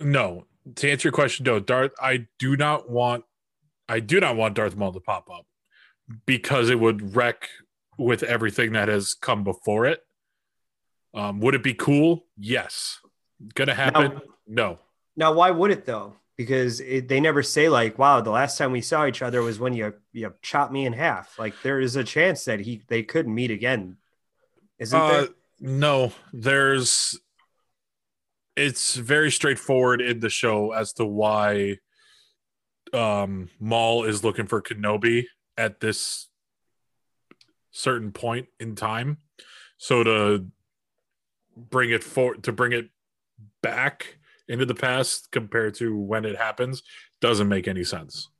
[0.00, 3.24] no, to answer your question, no, Darth, I do not want
[3.88, 5.46] I do not want Darth Maul to pop up
[6.26, 7.48] because it would wreck
[7.98, 10.00] with everything that has come before it.
[11.14, 12.26] Um, would it be cool?
[12.36, 13.00] Yes.
[13.54, 14.14] Gonna happen?
[14.14, 14.78] Now, no.
[15.16, 16.14] Now, why would it though?
[16.36, 19.58] Because it, they never say like, "Wow, the last time we saw each other was
[19.58, 23.02] when you you chopped me in half." Like, there is a chance that he they
[23.02, 23.96] could meet again.
[24.78, 25.28] Isn't uh, there?
[25.60, 27.18] No, there's.
[28.56, 31.78] It's very straightforward in the show as to why
[32.92, 35.26] um Maul is looking for Kenobi
[35.58, 36.28] at this
[37.72, 39.18] certain point in time.
[39.76, 40.46] So to
[41.56, 42.88] bring it for to bring it
[43.62, 46.82] back into the past compared to when it happens
[47.20, 48.30] doesn't make any sense.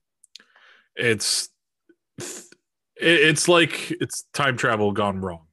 [0.96, 1.50] It's
[2.96, 5.46] it's like it's time travel gone wrong.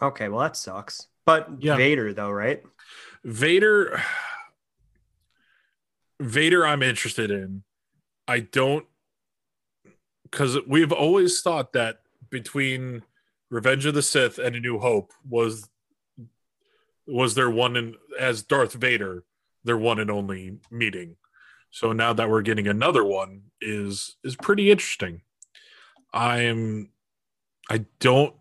[0.00, 1.08] Okay, well that sucks.
[1.24, 1.76] But yeah.
[1.76, 2.62] Vader though, right?
[3.24, 4.00] Vader
[6.20, 7.62] Vader I'm interested in.
[8.28, 8.86] I don't
[10.30, 13.02] because we've always thought that between
[13.50, 15.68] Revenge of the Sith and A New Hope was
[17.06, 19.24] was their one and as Darth Vader,
[19.64, 21.16] their one and only meeting.
[21.70, 25.22] So now that we're getting another one is is pretty interesting.
[26.12, 26.90] I'm
[27.70, 28.34] I don't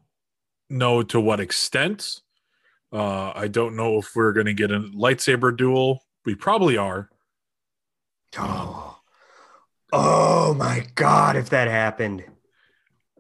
[0.70, 2.22] know to what extent.
[2.92, 6.06] Uh, I don't know if we're going to get a lightsaber duel.
[6.26, 7.10] We probably are.
[8.38, 8.85] Oh,
[9.94, 11.36] oh my god!
[11.36, 12.24] If that happened,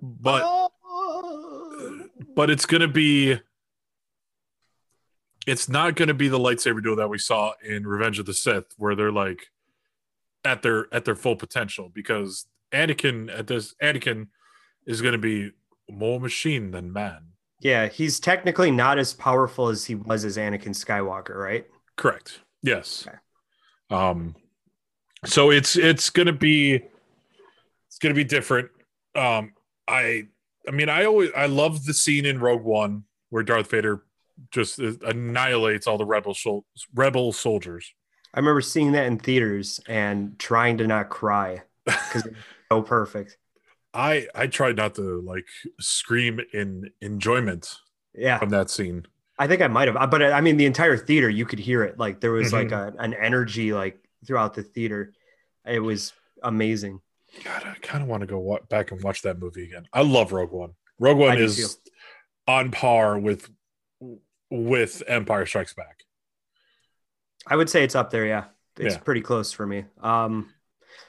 [0.01, 2.09] but oh.
[2.35, 3.39] but it's to be
[5.45, 8.73] it's not to be the lightsaber duel that we saw in Revenge of the Sith,
[8.77, 9.47] where they're like
[10.43, 11.91] at their at their full potential.
[11.93, 14.27] Because Anakin at this Anakin
[14.85, 15.51] is to be
[15.89, 17.27] more machine than man.
[17.61, 21.65] Yeah, he's technically not as powerful as he was as Anakin Skywalker, right?
[21.95, 22.41] Correct.
[22.61, 23.07] Yes.
[23.07, 23.17] Okay.
[23.89, 24.35] Um,
[25.25, 26.81] so it's it's going to be
[27.87, 28.69] it's to be different.
[29.15, 29.53] Um,
[29.87, 30.27] I
[30.67, 34.03] I mean, I always I love the scene in Rogue One where Darth Vader
[34.51, 37.93] just annihilates all the rebel sol- rebel soldiers.
[38.33, 42.37] I remember seeing that in theaters and trying to not cry because it's
[42.71, 43.37] so perfect.
[43.93, 45.45] I I tried not to like
[45.79, 47.77] scream in enjoyment.
[48.13, 49.05] Yeah, from that scene.
[49.37, 51.99] I think I might have, but I mean, the entire theater you could hear it.
[51.99, 52.71] Like there was mm-hmm.
[52.71, 55.13] like a, an energy like throughout the theater.
[55.65, 57.01] It was amazing.
[57.43, 59.87] God, I kind of want to go wa- back and watch that movie again.
[59.91, 60.71] I love Rogue One.
[60.99, 61.77] Rogue One is
[62.47, 63.49] on par with
[64.49, 66.03] with Empire Strikes Back.
[67.47, 68.25] I would say it's up there.
[68.25, 68.45] Yeah,
[68.77, 69.01] it's yeah.
[69.01, 69.85] pretty close for me.
[70.01, 70.51] Um,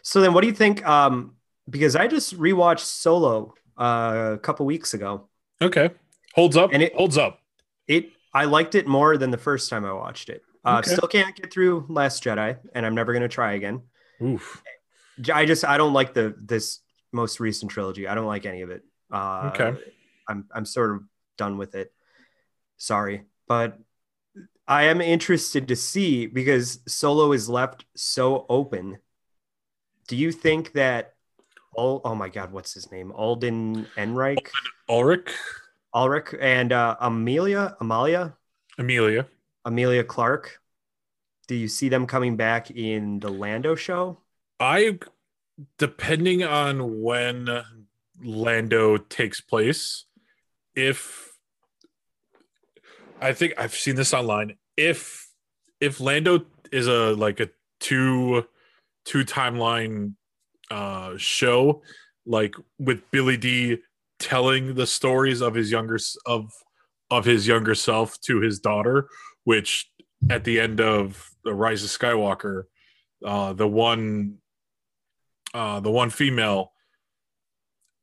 [0.03, 0.87] so then, what do you think?
[0.87, 1.37] Um,
[1.69, 5.29] because I just rewatched Solo uh, a couple weeks ago.
[5.63, 5.91] Okay,
[6.35, 6.71] holds up.
[6.73, 7.41] And it holds up.
[7.87, 10.43] It I liked it more than the first time I watched it.
[10.67, 10.91] Uh, okay.
[10.91, 13.83] Still can't get through Last Jedi, and I'm never gonna try again.
[14.21, 14.63] Oof.
[15.33, 16.81] I just I don't like the this
[17.13, 18.09] most recent trilogy.
[18.09, 18.83] I don't like any of it.
[19.11, 19.81] Uh, okay.
[20.29, 21.03] I'm I'm sort of
[21.39, 21.93] done with it.
[22.79, 23.79] Sorry, but
[24.67, 28.99] I am interested to see because Solo is left so open.
[30.09, 31.15] Do you think that?
[31.79, 33.13] Oh, oh my God, what's his name?
[33.13, 34.49] Alden Ehrenreich,
[34.89, 35.31] Ulrich,
[35.95, 38.35] Ulrich, and uh, Amelia, Amalia,
[38.79, 39.29] Amelia,
[39.67, 40.61] Emilia Clarke.
[41.49, 44.19] Do you see them coming back in the Lando show?
[44.59, 44.99] I,
[45.79, 47.63] depending on when
[48.23, 50.07] Lando takes place,
[50.75, 51.27] if
[53.21, 54.57] I think I've seen this online.
[54.77, 55.29] If
[55.81, 57.49] if Lando is a like a
[57.81, 58.45] two
[59.05, 60.15] two timeline
[60.71, 61.83] uh show,
[62.25, 63.79] like with Billy Dee
[64.19, 66.53] telling the stories of his younger of
[67.11, 69.09] of his younger self to his daughter,
[69.47, 69.89] which
[70.29, 72.65] at the end of the Rise of Skywalker,
[73.25, 74.39] uh, the one
[75.55, 76.73] uh, the one female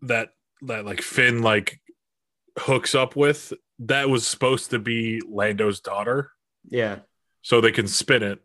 [0.03, 0.29] that
[0.61, 1.81] that like Finn like
[2.57, 6.31] hooks up with that was supposed to be Lando's daughter.
[6.69, 6.99] Yeah.
[7.41, 8.39] So they can spin it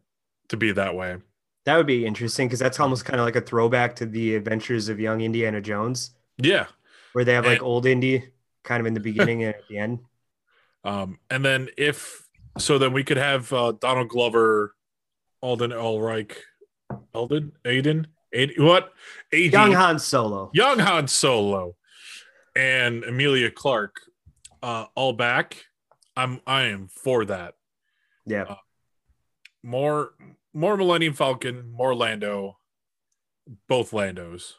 [0.49, 1.19] to be that way.
[1.67, 4.89] That would be interesting because that's almost kind of like a throwback to the adventures
[4.89, 6.11] of young Indiana Jones.
[6.39, 6.67] Yeah.
[7.13, 8.25] where they have like And- old Indy
[8.65, 10.01] kind of in the beginning and at the end.
[10.85, 12.28] Um, and then if
[12.59, 14.75] so, then we could have uh, Donald Glover,
[15.43, 16.37] Alden Elric,
[17.15, 18.93] Alden, Aiden, Aiden what?
[19.33, 20.51] AD, Young Han Solo.
[20.53, 21.77] Young Han Solo,
[22.57, 24.01] and Emilia Clarke,
[24.63, 25.65] uh, all back.
[26.17, 27.55] I'm I am for that.
[28.27, 28.57] Yeah.
[29.63, 30.11] More
[30.53, 32.59] more Millennium Falcon, more Lando,
[33.69, 34.55] both Landos.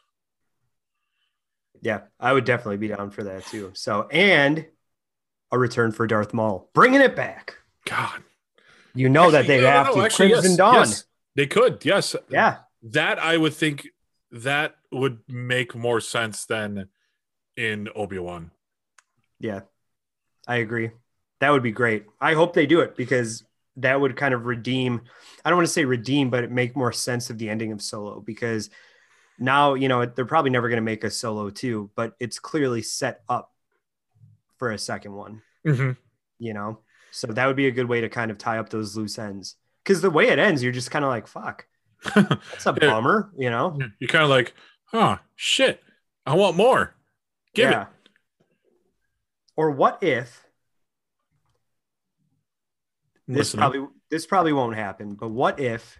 [1.82, 2.00] Yeah.
[2.18, 3.72] I would definitely be down for that too.
[3.74, 4.66] So, and
[5.52, 7.56] a return for Darth Maul, bringing it back.
[7.86, 8.22] God,
[8.94, 10.00] You know that they have no, to.
[10.02, 10.74] actually, Crimson yes, Dawn.
[10.74, 11.04] yes,
[11.36, 11.84] they could.
[11.84, 12.58] Yes, Yeah.
[12.82, 13.88] that I would think
[14.30, 16.88] that would make more sense than
[17.56, 18.50] in Obi Wan.
[19.38, 19.60] Yeah.
[20.46, 20.90] I agree.
[21.40, 22.04] That would be great.
[22.20, 23.44] I hope they do it because
[23.76, 25.00] that would kind of redeem.
[25.44, 27.80] I don't want to say redeem, but it make more sense of the ending of
[27.80, 28.68] Solo because
[29.38, 32.82] now you know they're probably never going to make a Solo two, but it's clearly
[32.82, 33.52] set up
[34.58, 35.40] for a second one.
[35.66, 35.92] Mm-hmm.
[36.38, 36.80] You know,
[37.10, 39.56] so that would be a good way to kind of tie up those loose ends.
[39.84, 41.66] Because the way it ends, you're just kind of like, "Fuck,
[42.14, 42.90] that's a Yeah.
[42.90, 43.78] bummer," you know.
[43.98, 44.54] You're kind of like,
[44.86, 45.82] huh, shit,
[46.26, 46.94] I want more.
[47.54, 47.86] Give it.
[49.56, 50.46] Or what if
[53.26, 53.60] this Listening.
[53.60, 55.98] probably this probably won't happen, but what if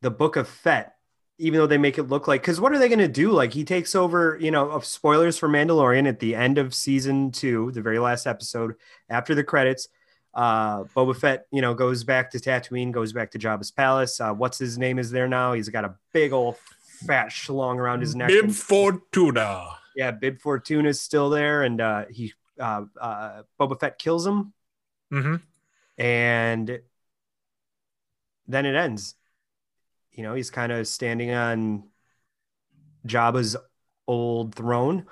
[0.00, 0.93] the Book of Fett,
[1.38, 3.30] even though they make it look like because what are they gonna do?
[3.32, 7.32] Like he takes over, you know, of spoilers for Mandalorian at the end of season
[7.32, 8.74] two, the very last episode,
[9.08, 9.88] after the credits.
[10.32, 14.20] Uh, Boba Fett, you know, goes back to Tatooine, goes back to Jabba's palace.
[14.20, 15.52] Uh, what's his name is there now?
[15.52, 16.56] He's got a big old
[17.06, 18.28] fat schlong around his neck.
[18.28, 19.76] Bib and- Fortuna.
[19.94, 24.52] yeah, Bib Fortuna is still there, and uh, he uh, uh, Boba Fett kills him,
[25.12, 25.36] Mm-hmm.
[26.02, 26.80] and
[28.48, 29.14] then it ends.
[30.14, 31.84] You know, he's kind of standing on
[33.06, 33.56] Jabba's
[34.06, 35.06] old throne,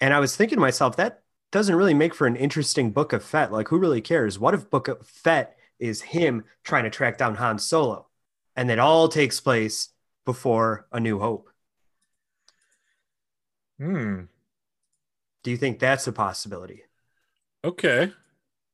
[0.00, 3.24] and I was thinking to myself that doesn't really make for an interesting Book of
[3.24, 3.52] Fett.
[3.52, 4.38] Like, who really cares?
[4.38, 8.08] What if Book of Fett is him trying to track down Han Solo,
[8.56, 9.90] and it all takes place
[10.24, 11.50] before A New Hope?
[13.78, 14.22] Hmm.
[15.42, 16.82] Do you think that's a possibility?
[17.62, 18.12] Okay.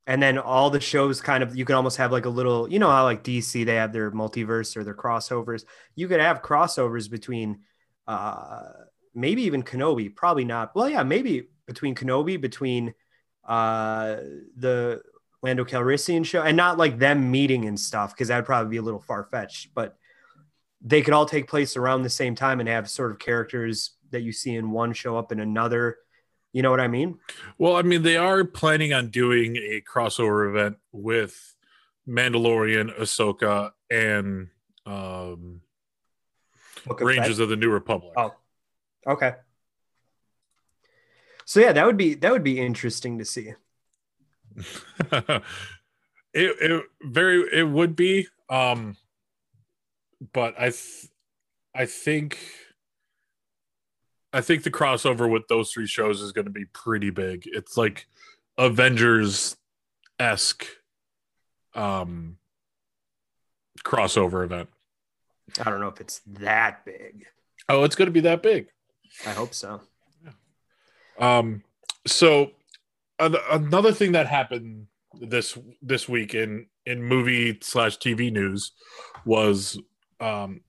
[0.06, 2.78] And then all the shows kind of you can almost have like a little you
[2.78, 5.64] know how like dc they have their multiverse or their crossovers?
[5.94, 7.60] You could have crossovers between
[8.06, 8.68] uh
[9.14, 10.74] maybe even kenobi probably not.
[10.74, 12.94] Well yeah maybe between kenobi between
[13.46, 14.16] uh
[14.56, 15.02] the
[15.42, 18.82] lando calrissian show and not like them meeting and stuff because that'd probably be a
[18.82, 19.96] little far-fetched but
[20.82, 24.22] they could all take place around the same time and have sort of characters that
[24.22, 25.96] you see in one show up in another
[26.52, 27.18] you know what i mean
[27.58, 31.54] Well, I mean, they are planning on doing a crossover event with
[32.08, 34.48] Mandalorian, Ahsoka, and
[34.86, 35.60] um,
[36.86, 37.42] Book of Rangers Fett?
[37.44, 38.14] of the New Republic.
[38.16, 38.34] Oh,
[39.06, 39.34] okay.
[41.44, 43.52] So yeah, that would be that would be interesting to see.
[45.12, 45.42] it,
[46.34, 48.96] it very it would be um
[50.32, 51.08] but i th-
[51.74, 52.38] i think
[54.33, 57.77] i think the crossover with those three shows is going to be pretty big it's
[57.77, 58.07] like
[58.59, 59.57] avengers
[60.19, 60.66] esque
[61.75, 62.37] um
[63.85, 64.69] crossover event
[65.61, 67.27] I don't know if it's that big.
[67.69, 68.69] oh it's going to be that big
[69.27, 69.81] I hope so.
[71.19, 71.62] Um,
[72.07, 72.53] so
[73.19, 74.87] an- another thing that happened
[75.21, 78.73] this this week in in movie slash TV news
[79.25, 79.79] was
[80.21, 80.61] um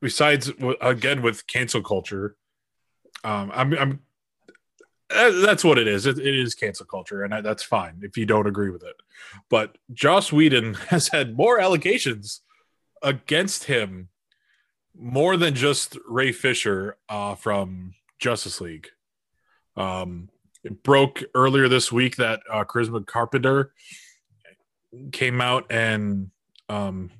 [0.00, 2.36] besides again with cancel culture,
[3.24, 4.00] um, I'm I'm
[5.10, 6.06] uh, that's what it is.
[6.06, 8.96] It, it is cancel culture, and I, that's fine if you don't agree with it.
[9.48, 12.40] But Joss Whedon has had more allegations
[13.02, 14.08] against him,
[14.96, 18.88] more than just Ray Fisher uh, from Justice League.
[19.76, 20.28] Um,
[20.62, 23.72] it broke earlier this week that uh, Charisma Carpenter
[25.12, 26.30] came out and
[26.68, 27.10] um,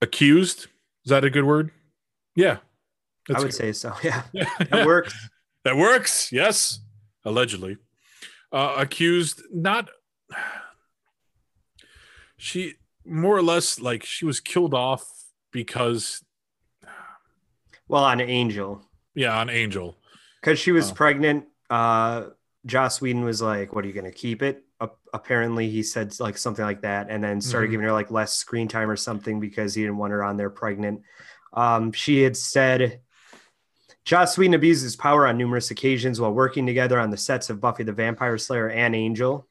[0.00, 0.68] accused.
[1.04, 1.70] Is that a good word?
[2.36, 2.58] Yeah,
[3.28, 3.54] I would good.
[3.54, 3.94] say so.
[4.02, 4.48] Yeah, Yeah.
[4.70, 5.14] that works.
[5.64, 6.32] That works.
[6.32, 6.80] Yes,
[7.24, 7.76] allegedly.
[8.50, 9.88] Uh, accused, not.
[12.36, 12.74] She
[13.04, 15.04] more or less like she was killed off
[15.52, 16.22] because,
[17.88, 18.84] Well, on Angel,
[19.14, 19.96] yeah, on Angel.
[20.40, 20.94] because she was Oh.
[20.94, 21.44] pregnant.
[21.70, 22.30] Uh,
[22.66, 26.18] Joss Whedon was like, "What are you going to keep it?" A- apparently, he said
[26.20, 27.70] like something like that, and then started Mhm.
[27.72, 30.50] giving her like less screen time or something because he didn't want her on there
[30.50, 31.02] pregnant.
[31.52, 33.00] Um, she had said.
[34.04, 37.60] Joss Whedon abused his power on numerous occasions while working together on the sets of
[37.60, 39.46] Buffy the Vampire Slayer and Angel.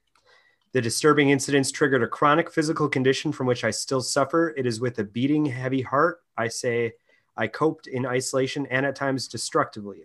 [0.73, 4.53] The disturbing incidents triggered a chronic physical condition from which I still suffer.
[4.57, 6.19] It is with a beating, heavy heart.
[6.37, 6.93] I say,
[7.37, 10.03] I coped in isolation and at times destructively.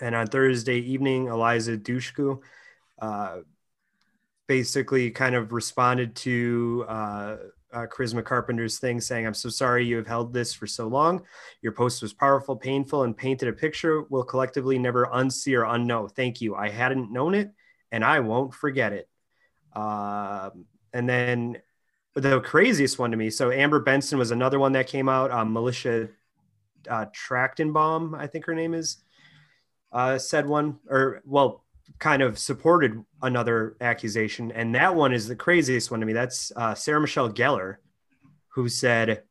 [0.00, 2.40] And on Thursday evening, Eliza Dushku
[3.00, 3.38] uh,
[4.46, 7.36] basically kind of responded to uh,
[7.72, 11.22] uh, Charisma Carpenter's thing saying, I'm so sorry you have held this for so long.
[11.60, 16.10] Your post was powerful, painful, and painted a picture we'll collectively never unsee or unknow.
[16.10, 16.54] Thank you.
[16.54, 17.50] I hadn't known it
[17.90, 19.08] and I won't forget it.
[19.74, 21.56] Um, and then
[22.14, 23.30] the craziest one to me.
[23.30, 25.32] So Amber Benson was another one that came out.
[25.32, 26.08] Um, Militia
[26.88, 28.98] uh, Trachtenbaum, I think her name is,
[29.94, 31.64] uh, said one or well,
[31.98, 36.12] kind of supported another accusation, and that one is the craziest one to me.
[36.12, 37.76] That's uh, Sarah Michelle Gellar,
[38.48, 39.22] who said,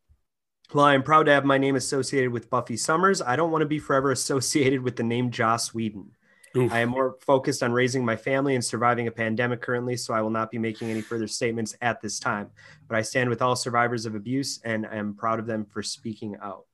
[0.74, 3.22] "Well, I'm proud to have my name associated with Buffy Summers.
[3.22, 6.12] I don't want to be forever associated with the name Joss Whedon."
[6.56, 6.72] Oof.
[6.72, 10.22] I am more focused on raising my family and surviving a pandemic currently, so I
[10.22, 12.52] will not be making any further statements at this time.
[12.88, 15.82] But I stand with all survivors of abuse and I am proud of them for
[15.82, 16.66] speaking out.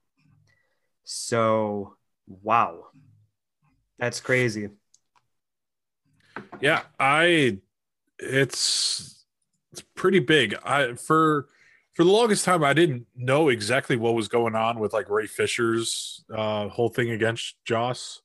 [1.06, 1.96] So,
[2.28, 2.88] wow.
[4.00, 4.70] That's crazy.
[6.62, 7.58] Yeah, I
[8.18, 9.26] it's
[9.72, 10.56] it's pretty big.
[10.64, 11.48] I for
[11.94, 15.28] for the longest time I didn't know exactly what was going on with like Ray
[15.28, 18.22] Fisher's uh whole thing against Joss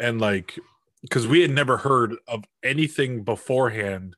[0.00, 0.58] and like
[1.02, 4.16] because we had never heard of anything beforehand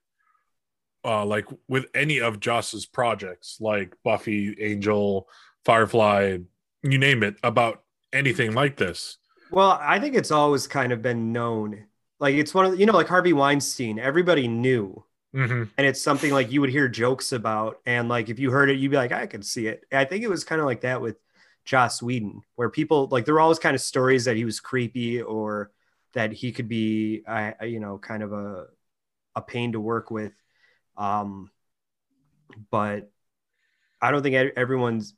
[1.05, 5.29] uh like with any of joss's projects like buffy angel
[5.65, 6.39] firefly
[6.83, 7.83] you name it about
[8.13, 9.19] anything like this
[9.51, 11.85] well i think it's always kind of been known
[12.19, 15.65] like it's one of the, you know like harvey weinstein everybody knew mm-hmm.
[15.77, 18.79] and it's something like you would hear jokes about and like if you heard it
[18.79, 21.01] you'd be like i can see it i think it was kind of like that
[21.01, 21.17] with
[21.65, 25.21] joss whedon where people like there were always kind of stories that he was creepy
[25.21, 25.71] or
[26.17, 28.67] that he could be, uh, you know, kind of a
[29.37, 30.33] a pain to work with.
[30.97, 31.51] Um,
[32.71, 33.11] but
[34.01, 35.13] I don't think everyone's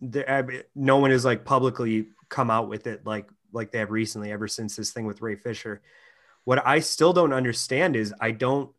[0.75, 4.49] no one has like publicly come out with it like like they have recently ever
[4.49, 5.81] since this thing with Ray Fisher.
[6.45, 8.71] What I still don't understand is I don't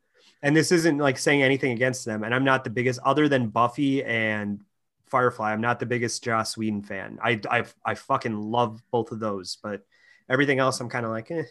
[0.42, 3.50] and this isn't like saying anything against them and I'm not the biggest other than
[3.50, 4.62] Buffy and
[5.08, 5.52] Firefly.
[5.52, 7.20] I'm not the biggest Joss Whedon fan.
[7.22, 9.82] I I I fucking love both of those, but
[10.30, 11.44] everything else I'm kind of like eh.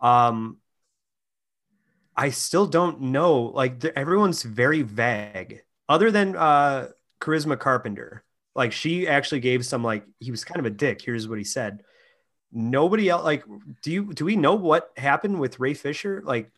[0.00, 0.58] Um,
[2.16, 3.42] I still don't know.
[3.42, 6.88] Like everyone's very vague, other than uh,
[7.20, 8.22] Charisma Carpenter.
[8.54, 11.02] Like she actually gave some like he was kind of a dick.
[11.02, 11.82] Here's what he said.
[12.54, 13.44] Nobody else like
[13.82, 16.22] do you do we know what happened with Ray Fisher?
[16.24, 16.50] Like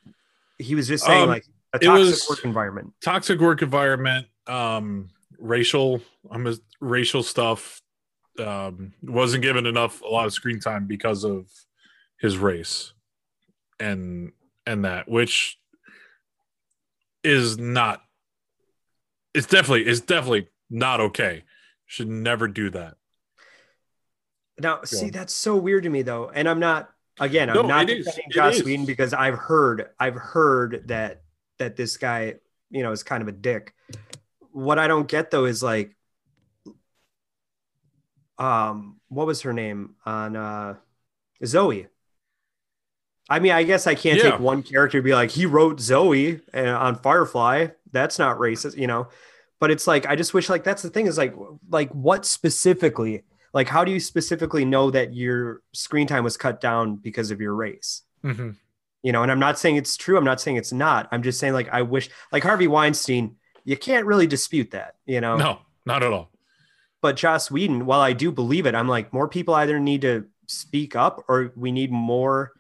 [0.59, 2.93] he was just saying um, like a toxic work environment.
[3.01, 7.81] Toxic work environment, um, racial I'm a, racial stuff.
[8.39, 11.49] Um, wasn't given enough a lot of screen time because of
[12.19, 12.93] his race
[13.81, 14.33] and
[14.67, 15.59] and that which
[17.23, 18.03] is not
[19.35, 21.45] it's definitely it's definitely not okay
[21.87, 22.95] should never do that
[24.59, 26.91] now see that's so weird to me though and i'm not
[27.21, 31.23] again i'm no, not defending joss whedon because i've heard i've heard that
[31.59, 32.35] that this guy
[32.71, 33.75] you know is kind of a dick
[34.53, 35.95] what i don't get though is like
[38.39, 40.75] um what was her name on uh
[41.45, 41.87] zoe
[43.29, 44.31] I mean, I guess I can't yeah.
[44.31, 47.69] take one character and be like, he wrote Zoe uh, on Firefly.
[47.91, 49.09] That's not racist, you know.
[49.59, 51.35] But it's like I just wish like that's the thing is like
[51.71, 53.25] like what specifically
[53.57, 57.41] like how do you specifically know that your screen time was cut down because of
[57.41, 58.03] your race?
[58.23, 58.51] Mm-hmm.
[59.03, 60.19] You know, and I'm not saying it's true.
[60.19, 61.09] I'm not saying it's not.
[61.11, 63.37] I'm just saying like I wish like Harvey Weinstein.
[63.65, 64.97] You can't really dispute that.
[65.07, 66.31] You know, no, not at all.
[67.01, 70.27] But Joss Whedon, while I do believe it, I'm like more people either need to
[70.49, 72.53] speak up or we need more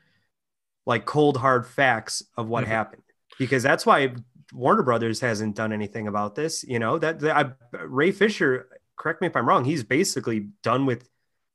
[0.86, 2.72] like cold hard facts of what mm-hmm.
[2.72, 3.02] happened
[3.38, 4.14] because that's why
[4.50, 6.64] Warner Brothers hasn't done anything about this.
[6.64, 8.70] You know that, that I, Ray Fisher.
[8.96, 9.64] Correct me if I'm wrong.
[9.64, 11.08] He's basically done with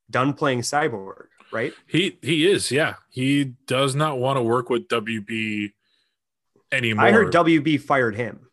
[0.10, 1.74] done playing Cyborg, right?
[1.88, 2.72] He he is.
[2.72, 5.72] Yeah, he does not want to work with WB
[6.72, 7.06] anymore.
[7.06, 8.48] I heard WB fired him.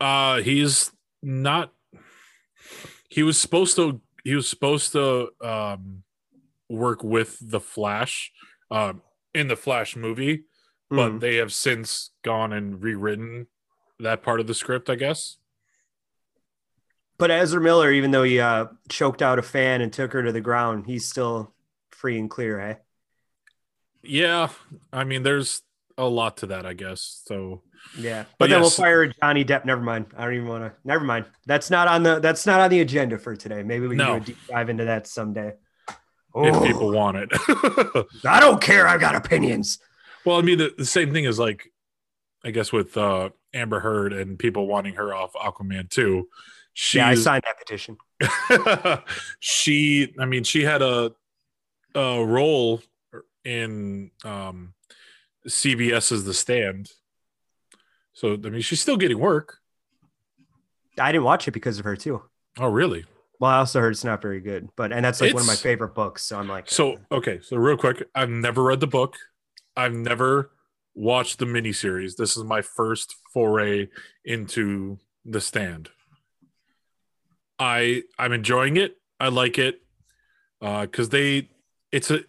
[0.00, 1.72] Uh, he's not.
[3.08, 4.00] He was supposed to.
[4.24, 6.04] He was supposed to um,
[6.68, 8.32] work with the Flash.
[8.70, 9.02] Um,
[9.34, 10.44] in the Flash movie,
[10.90, 11.20] but mm.
[11.20, 13.46] they have since gone and rewritten
[13.98, 15.38] that part of the script, I guess.
[17.22, 20.32] But Ezra Miller, even though he uh, choked out a fan and took her to
[20.32, 21.54] the ground, he's still
[21.90, 22.74] free and clear, eh?
[24.02, 24.48] Yeah,
[24.92, 25.62] I mean, there's
[25.96, 27.22] a lot to that, I guess.
[27.24, 27.62] So
[27.96, 28.76] yeah, but, but then yes.
[28.76, 29.64] we'll fire Johnny Depp.
[29.64, 30.06] Never mind.
[30.16, 30.72] I don't even want to.
[30.84, 31.26] Never mind.
[31.46, 32.18] That's not on the.
[32.18, 33.62] That's not on the agenda for today.
[33.62, 34.16] Maybe we can no.
[34.16, 35.52] do a deep dive into that someday
[36.34, 36.44] oh.
[36.44, 37.28] if people want it.
[38.24, 38.88] I don't care.
[38.88, 39.78] I've got opinions.
[40.26, 41.70] Well, I mean, the, the same thing is like,
[42.44, 46.26] I guess with uh, Amber Heard and people wanting her off Aquaman too.
[46.74, 47.98] She's, yeah, I signed that petition.
[49.40, 51.12] she, I mean, she had a
[51.94, 52.82] a role
[53.44, 54.74] in um,
[55.46, 56.90] CBS's The Stand.
[58.12, 59.58] So I mean, she's still getting work.
[60.98, 62.22] I didn't watch it because of her too.
[62.58, 63.04] Oh, really?
[63.40, 65.56] Well, I also heard it's not very good, but and that's like one of my
[65.56, 66.22] favorite books.
[66.22, 69.16] So I'm like, So okay, so real quick, I've never read the book.
[69.76, 70.52] I've never
[70.94, 72.16] watched the miniseries.
[72.16, 73.88] This is my first foray
[74.24, 75.88] into The Stand.
[77.62, 78.96] I I'm enjoying it.
[79.20, 79.82] I like it
[80.60, 81.50] because they
[81.90, 82.20] it's a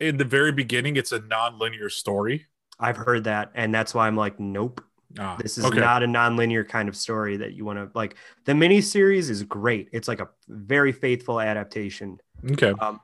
[0.00, 2.46] in the very beginning it's a non-linear story.
[2.80, 4.82] I've heard that, and that's why I'm like, nope.
[5.18, 5.78] Ah, This is okay.
[5.78, 8.16] not a non-linear kind of story that you want to like.
[8.46, 9.88] The miniseries is great.
[9.92, 12.18] It's like a very faithful adaptation.
[12.52, 12.72] okay.
[12.80, 13.00] Um,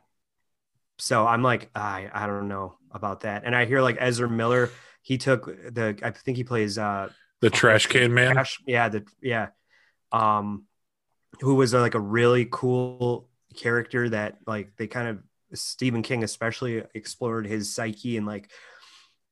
[0.98, 3.44] so I'm like, I I don't know about that.
[3.44, 4.70] And I hear like Ezra Miller,
[5.02, 7.10] he took the I think he plays uh
[7.40, 8.32] The trash can man.
[8.32, 9.48] Trash- yeah, the yeah.
[10.10, 10.64] Um
[11.40, 15.18] who was uh, like a really cool character that like they kind of
[15.54, 18.50] Stephen King especially explored his psyche and like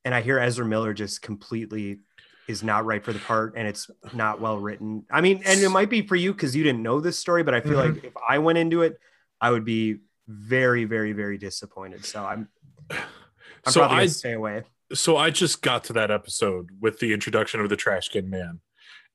[0.03, 1.99] and I hear Ezra Miller just completely
[2.47, 5.05] is not right for the part and it's not well written.
[5.11, 7.53] I mean, and it might be for you because you didn't know this story, but
[7.53, 7.95] I feel Mhm.
[7.95, 8.97] like if I went into it,
[9.41, 9.97] I would be
[10.27, 12.05] very, very, very disappointed.
[12.05, 12.47] So I'm
[12.89, 14.63] I'm so probably I stay away.
[14.93, 18.61] so I just got to that episode with the introduction of the trash can man,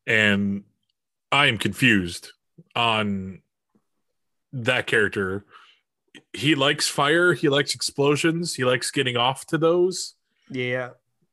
[0.06, 0.64] and
[1.30, 2.32] I am confused
[2.74, 3.40] on
[4.52, 5.44] that character.
[6.32, 7.32] He likes fire.
[7.32, 8.54] He likes explosions.
[8.54, 10.14] He likes getting off to those.
[10.50, 10.90] Yeah.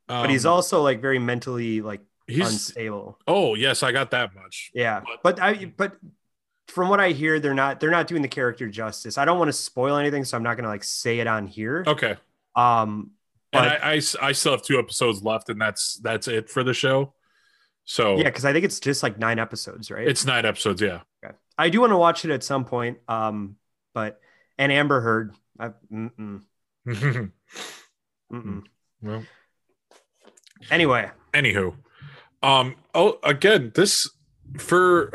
[0.07, 3.19] Um, But he's also like very mentally like he's unstable.
[3.27, 4.71] oh yes, I got that much.
[4.73, 5.97] Yeah, But- but I but
[6.67, 9.17] from what I hear, they're not they're not doing the character justice.
[9.17, 11.83] I don't want to spoil anything, so I'm not gonna like say it on here.
[11.87, 12.15] Okay,
[12.55, 13.11] Um,
[13.53, 16.73] and I I, I still have two episodes left, and that's that's it for the
[16.73, 17.13] show.
[17.89, 20.07] So yeah, because I think it's just like nine episodes, right?
[20.07, 20.79] it's nine episodes.
[20.79, 21.01] Yeah.
[21.25, 21.35] Okay.
[21.57, 22.99] I do want to watch it at some point.
[23.07, 23.55] Um,
[23.95, 24.19] but
[24.59, 26.41] and Amber Heard, I, mm-mm,
[26.87, 28.63] mm-mm.
[29.01, 29.23] well,
[30.69, 31.73] Anyway, anywho
[32.41, 34.09] um oh again this
[34.57, 35.11] for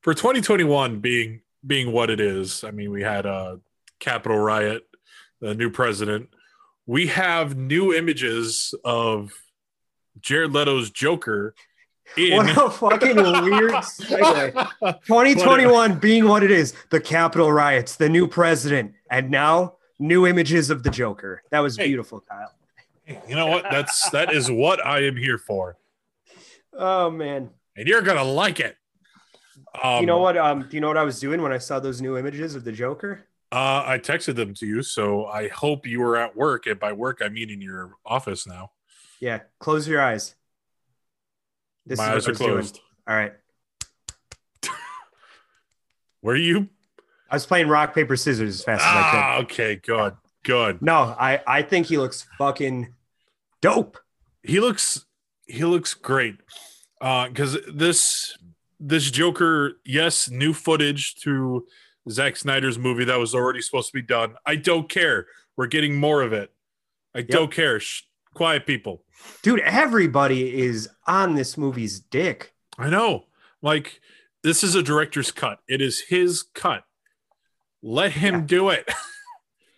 [0.00, 3.60] for 2021 being being what it is i mean we had a
[4.00, 4.86] capitol riot
[5.40, 6.28] the new president
[6.86, 9.32] we have new images of
[10.20, 11.54] jared leto's joker
[12.16, 14.52] in what a fucking weird segue.
[15.06, 20.70] 2021 being what it is, the Capitol riots, the new president, and now new images
[20.70, 21.42] of the Joker.
[21.50, 21.86] That was Hey.
[21.88, 22.52] beautiful, Kyle.
[23.26, 25.78] you know what that's that is what i am here for
[26.74, 27.48] Oh man.
[27.74, 28.76] and you're gonna like it
[29.82, 30.36] um you know what?
[30.36, 32.64] Um, do you know what I was doing when I saw those new images of
[32.64, 33.24] the Joker?
[33.50, 36.92] uh i texted them to you so i hope you were at work and by
[36.92, 38.70] work i mean in your office now
[39.20, 40.34] Yeah, close your eyes.
[41.88, 42.50] This my is eyes are was doing.
[42.52, 43.32] closed All right.
[46.22, 46.68] were you
[47.30, 49.18] I was playing rock, paper, scissors as fast as I could.
[49.18, 50.14] Ah, okay, good,
[50.44, 50.80] good.
[50.80, 52.94] No, I, I think he looks fucking
[53.60, 53.98] dope.
[54.42, 55.04] He looks
[55.46, 56.36] he looks great.
[57.00, 58.36] Uh, because this
[58.80, 61.66] this Joker, yes, new footage to
[62.10, 64.34] Zack Snyder's movie that was already supposed to be done.
[64.46, 65.26] I don't care.
[65.56, 66.50] We're getting more of it.
[67.14, 67.80] I don't care.
[68.38, 69.04] Quiet people.
[69.42, 72.54] Dude, everybody is on this movie's dick.
[72.78, 73.24] I know.
[73.60, 74.00] Like
[74.42, 75.58] this is a director's cut.
[75.68, 76.84] It is his cut.
[77.82, 78.40] Let him Yeah.
[78.46, 78.88] do it.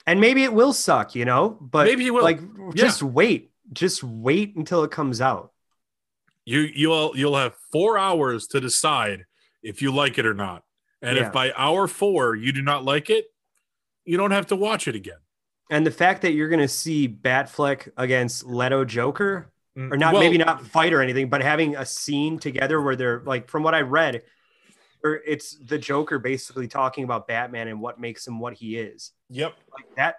[0.07, 1.57] And maybe it will suck, you know?
[1.61, 2.25] But Maybe he will.
[2.25, 2.41] like
[2.75, 3.53] just wait.
[3.73, 5.53] Just wait until it comes out.
[6.45, 9.27] you you'll you'll have four hours to decide
[9.63, 10.65] if you like it or not
[11.03, 11.27] and Yeah.
[11.27, 13.27] if by hour four you do not like it
[14.05, 15.21] you don't have to watch it again
[15.71, 20.23] And the fact that you're gonna see Batfleck against Leto Joker, mm, or not Well,
[20.23, 23.75] maybe not fight or anything, but having a scene together where they're like, from what
[23.75, 24.23] I read,
[25.03, 29.13] or it's the Joker basically talking about Batman and what makes him what he is.
[29.31, 30.17] yep Like that.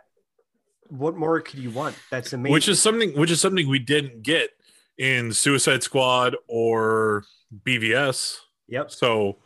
[0.88, 1.96] What more could you want?
[2.10, 2.54] That's amazing.
[2.54, 4.50] which is something which is something we didn't get
[4.98, 7.24] in suicide squad or
[7.66, 8.38] bvs
[8.68, 8.92] yep.
[8.92, 9.38] so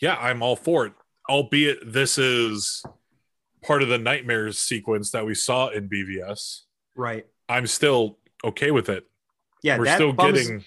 [0.00, 0.92] yeah i'm all for it
[1.28, 2.84] albeit this is
[3.62, 6.62] part of the nightmares sequence that we saw in bvs
[6.96, 7.26] Right.
[7.48, 9.06] i'm still okay with it
[9.62, 9.78] Yeah.
[9.78, 10.64] we're that still bums, getting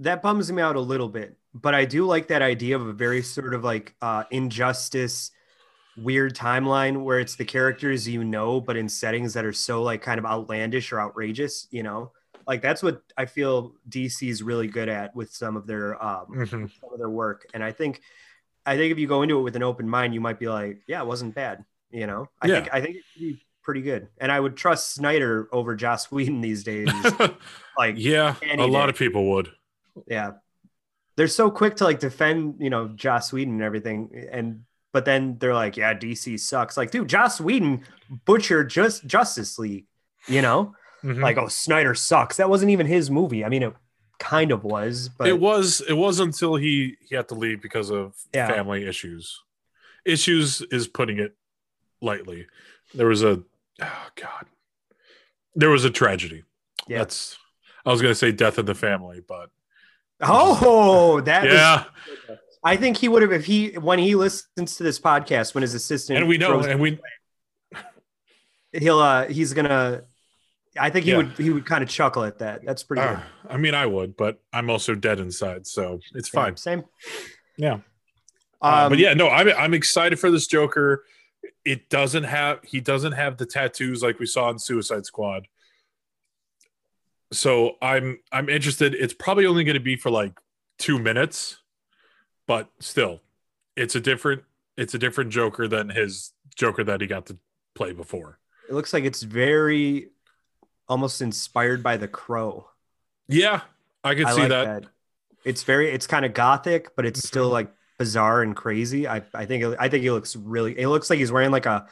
[0.00, 2.92] that bums me out a little bit, but I do like that idea of a
[2.92, 5.32] very sort of like uh, injustice,
[5.96, 10.00] weird timeline where it's the characters you know, but in settings that are so like
[10.00, 12.12] kind of outlandish or outrageous, you know,
[12.46, 16.26] like that's what I feel DC is really good at with some of their um,
[16.30, 16.70] Mhm.
[16.80, 18.00] some of their work, and I think
[18.72, 20.78] I think if you go into it with an open mind, you might be like,
[20.86, 22.28] yeah, it wasn't bad, you know.
[22.42, 22.54] I Yeah.
[22.60, 26.10] think I think it could be pretty good, and I would trust Snyder over Joss
[26.10, 26.88] Whedon these days.
[27.78, 28.90] like, yeah a lot day.
[28.90, 29.50] of people would
[30.06, 30.32] yeah.
[31.16, 35.36] they're so quick to like defend, you know, Joss Whedon and everything, and but then
[35.38, 36.76] they're like, yeah, DC sucks.
[36.76, 37.84] Like, dude, Joss Whedon
[38.24, 39.84] butchered just Justice League,
[40.26, 41.20] you know, Mhm.
[41.22, 42.38] like, oh, Snyder sucks.
[42.38, 43.44] That wasn't even his movie.
[43.44, 43.74] I mean, it
[44.18, 47.90] kind of was, but it was it was until he he had to leave because
[47.90, 48.48] of Yeah.
[48.48, 49.42] family issues.
[50.04, 51.36] Issues is putting it
[52.00, 52.46] lightly.
[52.94, 53.42] There was a
[53.82, 54.46] oh god.
[55.54, 56.44] There was a tragedy.
[56.88, 56.98] yeah.
[56.98, 57.38] That's
[57.86, 59.50] I was gonna say death in the family, but
[60.20, 61.84] Oh, that yeah,
[62.64, 65.74] I think he would have if he when he listens to this podcast when his
[65.74, 66.98] assistant and we know, and we
[68.72, 70.02] he'll uh he's gonna
[70.80, 71.18] I think he Yeah.
[71.18, 72.64] would he would kind of chuckle at that.
[72.64, 73.16] That's pretty good.
[73.16, 76.56] uh, I mean, I would, but I'm also dead inside, so it's fine.
[76.56, 76.84] same.
[77.56, 77.78] Yeah.
[78.60, 81.04] Uh, Um, but yeah, no, I'm I'm excited for this Joker.
[81.64, 85.46] It doesn't have he doesn't have the tattoos like we saw in Suicide Squad.
[87.32, 88.94] So I'm I'm interested.
[88.94, 90.38] It's probably only going to be for like
[90.78, 91.58] two minutes,
[92.46, 93.20] but still,
[93.76, 94.42] it's a different
[94.76, 97.36] it's a different Joker than his Joker that he got to
[97.74, 98.38] play before.
[98.68, 100.08] it looks like it's very
[100.88, 102.68] almost inspired by the crow.
[103.28, 103.62] Yeah,
[104.04, 104.82] I could I see like that.
[104.82, 104.90] that.
[105.44, 109.06] It's very it's kind of gothic, but it's still like bizarre and crazy.
[109.08, 111.66] I I think it, I think he looks really it looks like he's wearing like
[111.66, 111.86] a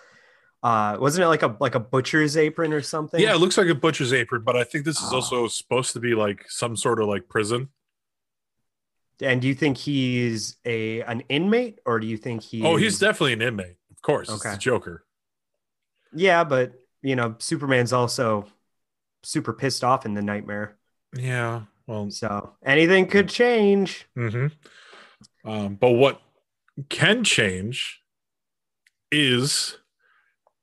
[0.63, 3.21] uh wasn't it like a like a butcher's apron or something?
[3.21, 5.17] Yeah, it looks like a butcher's apron, but I think this is Oh.
[5.17, 7.69] also supposed to be like some sort of like prison.
[9.23, 12.99] And do you think he's a an inmate or do you think he Oh, he's
[12.99, 14.29] definitely an inmate, of course.
[14.29, 14.53] It's Okay.
[14.53, 15.05] the Joker.
[16.15, 16.73] Yeah, but
[17.03, 18.47] you know, Superman's also
[19.23, 20.77] super pissed off in the nightmare.
[21.17, 21.63] Yeah.
[21.87, 24.07] Well, So anything could change.
[24.15, 24.49] hmm
[25.45, 26.21] um, but what
[26.89, 28.03] can change
[29.13, 29.79] is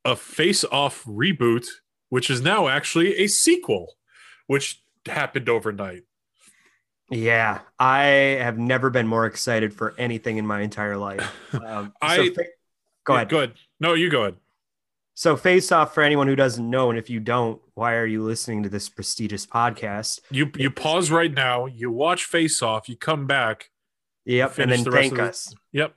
[0.06, 1.66] a face off reboot,
[2.10, 3.96] which is now actually a sequel,
[4.48, 6.04] which happened overnight.
[7.10, 8.04] Yeah, I
[8.42, 11.24] have never been more excited for anything in my entire life.
[11.54, 12.34] Um, I- so
[13.06, 13.30] go Yeah, ahead.
[13.30, 13.54] Go ahead.
[13.80, 14.36] No, you go ahead.
[15.16, 18.24] So, face off for anyone who doesn't know, and if you don't, why are you
[18.24, 20.20] listening to this prestigious podcast?
[20.32, 21.68] You you pause right now.
[21.68, 22.90] You watch Face Off.
[22.90, 23.70] You come back.
[24.26, 25.54] Yep, and then the thank of the- us.
[25.72, 25.94] Yep.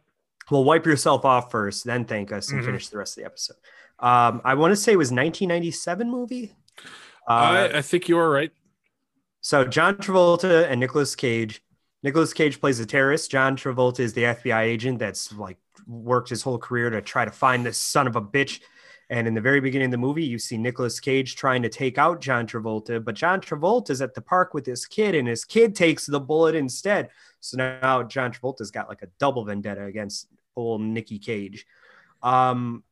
[0.51, 2.67] Well, wipe yourself off first, then thank us, and Mhm.
[2.67, 3.57] finish the rest of the episode.
[3.99, 6.55] Um, I want to say it was 1997 movie.
[7.29, 7.33] Uh,
[7.73, 8.53] I, I think you are right.
[9.41, 11.63] So John Travolta and Nicolas Cage.
[12.03, 13.31] Nicolas Cage plays a terrorist.
[13.31, 15.57] John Travolta is the FBI agent that's like
[15.87, 18.61] worked his whole career to try to find this son of a bitch.
[19.09, 21.97] And in the very beginning of the movie, you see Nicolas Cage trying to take
[21.97, 25.77] out John Travolta, but John Travolta's at the park with his kid, and his kid
[25.77, 27.11] takes the bullet instead.
[27.41, 30.27] So now John Travolta's got like a double vendetta against
[30.57, 31.67] old Nicky Cage.
[32.23, 32.83] Um,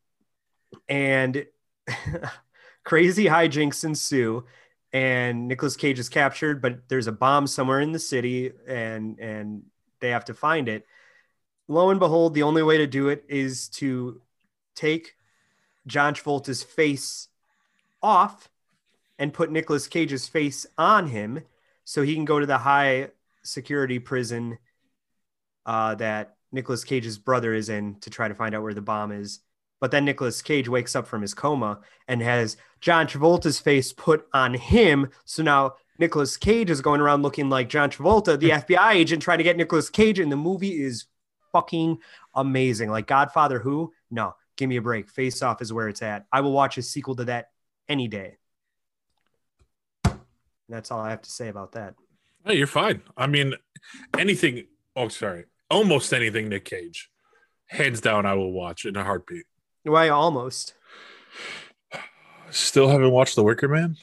[0.88, 1.46] and
[2.84, 4.44] crazy hijinks ensue
[4.94, 9.64] and Nicolas Cage is captured, but there's a bomb somewhere in the city, and and
[10.00, 10.86] they have to find it.
[11.66, 14.22] Lo and behold, the only way to do it is to
[14.76, 15.13] take
[15.86, 17.28] John Travolta's face
[18.02, 18.48] off
[19.18, 21.42] and put Nicolas Cage's face on him,
[21.84, 23.10] so he can go to the high
[23.42, 24.58] security prison
[25.66, 29.12] uh, that Nicolas Cage's brother is in to try to find out where the bomb
[29.12, 29.40] is.
[29.80, 34.26] But then Nicolas Cage wakes up from his coma and has John Travolta's face put
[34.32, 35.10] on him.
[35.24, 39.38] So now Nicolas Cage is going around looking like John Travolta, the FBI agent, trying
[39.38, 40.18] to get Nicolas Cage.
[40.18, 41.06] And the movie is
[41.52, 41.98] fucking
[42.34, 42.90] amazing.
[42.90, 43.92] Like Godfather Who?
[44.10, 45.08] No, give me a break.
[45.08, 46.26] Face Off is where it's at.
[46.32, 47.50] I will watch a sequel to that
[47.88, 48.36] any day.
[50.68, 51.94] That's all I have to say about that.
[52.44, 53.02] Hey, you're fine.
[53.16, 53.54] I mean,
[54.18, 54.66] anything.
[54.96, 55.44] Oh, sorry.
[55.70, 57.10] Almost anything Nick Cage.
[57.66, 59.46] Hands down, I will watch in a heartbeat.
[59.82, 60.74] Why almost?
[62.50, 63.96] Still haven't watched The Wicker Man.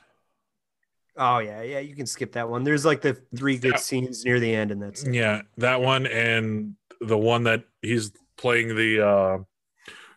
[1.18, 1.80] Oh yeah, yeah.
[1.80, 2.64] You can skip that one.
[2.64, 5.06] There's like the three good scenes near the end, and that's.
[5.06, 9.38] Yeah, that one and the one that he's playing the uh,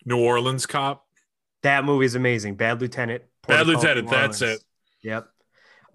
[0.04, 1.06] New Orleans cop.
[1.62, 2.56] that movie is amazing.
[2.56, 3.22] Bad Lieutenant.
[3.46, 4.60] Bad Lieutenant, that's it.
[5.02, 5.28] Yep.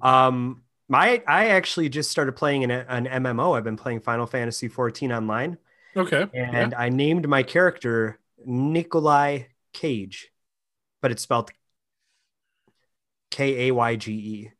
[0.01, 3.57] Um, my I actually just started playing an, an MMO.
[3.57, 5.57] I've been playing Final Fantasy 14 online,
[5.95, 6.25] Okay.
[6.33, 9.43] and I named my character Nikolai
[9.73, 10.31] Cage,
[11.01, 11.51] but it's spelled
[13.31, 14.51] K A Y G E.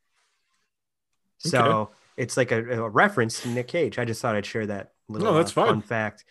[1.40, 1.92] So Okay.
[2.18, 3.98] it's like a, a reference to Nick Cage.
[3.98, 5.68] I just thought I'd share that little No, that's uh, fine.
[5.68, 6.26] fun fact.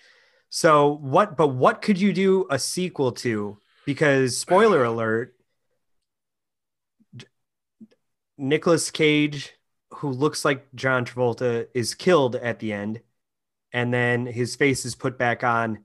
[0.51, 1.37] So what?
[1.37, 3.59] But what could you do a sequel to?
[3.85, 5.35] Because spoiler alert,
[8.37, 9.55] Nicolas Cage,
[9.95, 13.01] who looks like John Travolta, is killed at the end,
[13.73, 15.85] and then his face is put back on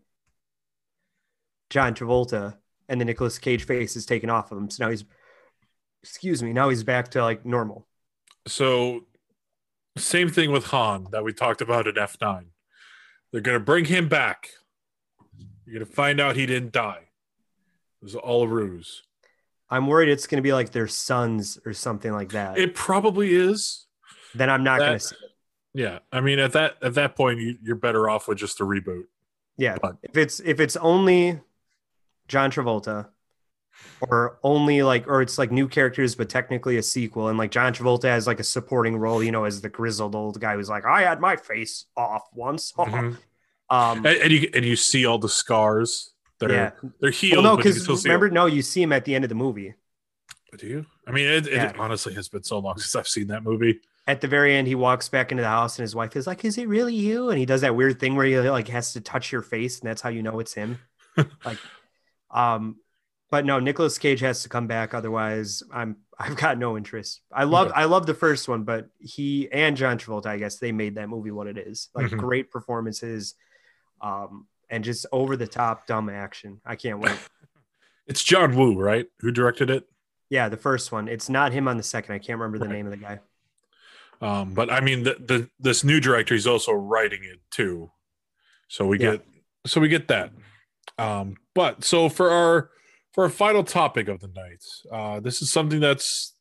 [1.69, 2.57] John Travolta,
[2.87, 4.69] and the Nicolas Cage face is taken off of him.
[4.69, 5.03] So now he's,
[6.03, 7.87] excuse me, now he's back to like normal.
[8.47, 9.05] So,
[9.97, 12.45] same thing with Han that we talked about in F9.
[13.33, 14.51] They're gonna bring him back.
[15.65, 17.01] You're gonna find out he didn't die.
[18.01, 19.03] It was all a ruse.
[19.69, 22.59] I'm worried it's going to be like their sons or something like that.
[22.59, 23.87] It probably is.
[24.35, 25.31] then I'm not going to see it.
[25.73, 28.65] Yeah, I mean, at that at that point, you, you're better off with just a
[28.65, 29.05] reboot.
[29.57, 29.77] Yeah.
[29.81, 31.39] But- If it's if it's only
[32.27, 33.07] John Travolta
[34.09, 37.73] or only like or it's like new characters but technically a sequel and like John
[37.73, 40.85] Travolta has like a supporting role, you know, as the grizzled old guy who's like,
[40.85, 42.71] I had my face off once.
[42.77, 43.17] Mhm.
[43.69, 46.13] um and, and you and you see all the scars.
[46.39, 47.43] They're they're healed.
[47.43, 49.73] Well, no, but because remember, no, you see him at the end of the movie.
[50.57, 50.85] Do you?
[51.07, 51.73] I mean, it, it Yeah.
[51.79, 53.79] honestly has been so long since I've seen that movie.
[54.05, 56.43] At the very end, he walks back into the house and his wife is like,
[56.43, 57.29] Is it really you?
[57.29, 59.89] And he does that weird thing where he like has to touch your face, and
[59.89, 60.77] that's how you know it's him.
[61.45, 61.57] like
[62.29, 62.75] um
[63.33, 67.21] but no, Nicolas Cage has to come back, otherwise I'm I've got no interest.
[67.31, 67.81] I love Okay.
[67.81, 71.09] I love the first one, but he and John Travolta, I guess they made that
[71.09, 71.89] movie what it is.
[71.95, 72.17] Like Mhm.
[72.19, 73.33] great performances,
[74.01, 76.61] um, and just over the top dumb action.
[76.63, 77.17] I can't wait.
[78.05, 79.07] It's John Woo, right?
[79.21, 79.87] Who directed it?
[80.29, 81.07] yeah, the first one.
[81.07, 82.13] It's not him on the second.
[82.13, 82.73] I can't remember the Right.
[82.73, 83.19] name of the guy.
[84.21, 87.91] Um, but I mean, the, the this new director, he's also writing it too.
[88.67, 89.11] So we Yeah.
[89.13, 89.25] get
[89.65, 90.31] so we get that.
[90.99, 92.69] Um, but so for our
[93.13, 96.35] for a final topic of the night, uh, this is something that's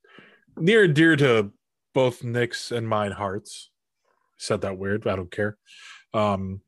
[0.56, 1.52] near and dear to
[1.94, 3.70] both Nick's and mine hearts.
[4.06, 5.58] I Said that weird, I don't care.
[6.14, 6.62] Um,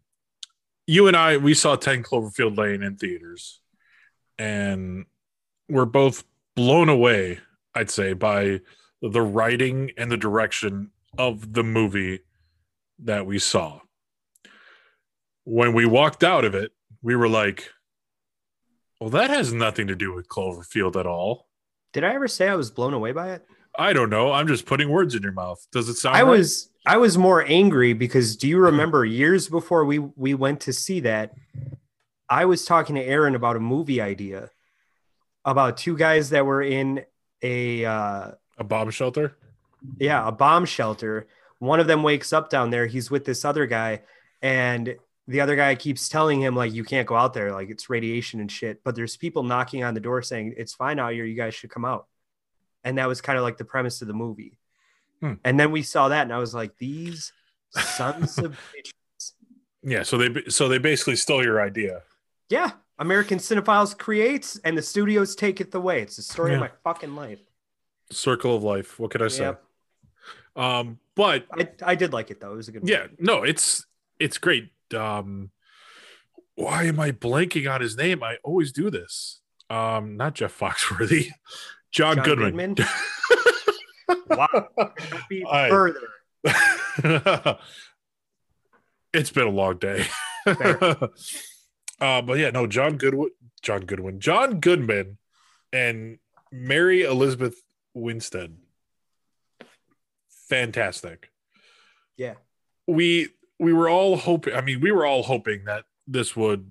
[0.87, 3.61] you and I, we saw 10 Cloverfield Lane in theaters,
[4.39, 5.07] and
[5.69, 6.25] we're both
[6.55, 7.41] blown away,
[7.75, 8.61] I'd say, by
[9.01, 12.21] the writing and the direction of the movie
[13.01, 13.81] that we saw.
[15.45, 17.71] When we walked out of it, we were like,
[19.05, 21.47] well, that has nothing to do with Cloverfield at all.
[21.93, 23.45] Did I ever say I was blown away by it?
[23.79, 24.33] I don't know.
[24.33, 25.63] I'm just putting words in your mouth.
[25.73, 26.31] Does it sound I right?
[26.31, 30.73] was I was more angry because do you remember years before we we went to
[30.73, 31.35] see that
[32.31, 34.49] I was talking to Aaron about a movie idea
[35.45, 37.05] about two guys that were in
[37.43, 39.37] a uh a bomb shelter?
[39.99, 41.27] yeah, a bomb shelter.
[41.59, 44.01] One of them wakes up down there, he's with this other guy
[44.41, 44.97] and
[45.27, 48.41] the other guy keeps telling him like you can't go out there like it's radiation
[48.41, 51.35] and shit, but there's people knocking on the door saying it's fine out here, you
[51.35, 52.07] guys should come out.
[52.83, 54.59] And that was kind of like the premise of the movie.
[55.21, 55.35] Hmm.
[55.43, 57.33] And then we saw that, and I was like, "These
[57.71, 59.33] sons of bitches!"
[59.83, 62.03] Yeah, so they so they basically stole your idea.
[62.51, 66.61] Yeah, American Cinephiles creates, and the studios take it the way It's the story of
[66.61, 67.41] my fucking life.
[68.11, 68.99] Circle of life.
[68.99, 69.45] What could I say?
[69.45, 69.65] Yep.
[70.57, 72.53] Um, but I, I did like it though.
[72.53, 72.83] It was a good.
[72.83, 72.93] movie.
[72.93, 73.87] yeah, no, it's
[74.21, 74.71] it's great.
[74.95, 75.51] Um,
[76.57, 78.23] why am I blanking on his name?
[78.23, 79.41] I always do this.
[79.71, 81.31] Um, not Jeff Foxworthy,
[81.93, 82.77] John, John Goodman.
[84.29, 84.69] wow.
[85.29, 87.59] Be I- further.
[89.13, 90.07] it's been a long day.
[92.01, 93.31] Uh, but yeah, no, John Goodwin,
[93.63, 95.19] John Goodwin, John Goodman,
[95.73, 96.19] and
[96.53, 97.55] Mary Elizabeth
[97.95, 98.57] Winstead.
[100.49, 101.31] Fantastic.
[102.17, 102.35] Yeah.
[102.87, 103.29] We
[103.59, 104.55] we were all hoping.
[104.55, 106.71] I mean, we were all hoping that this would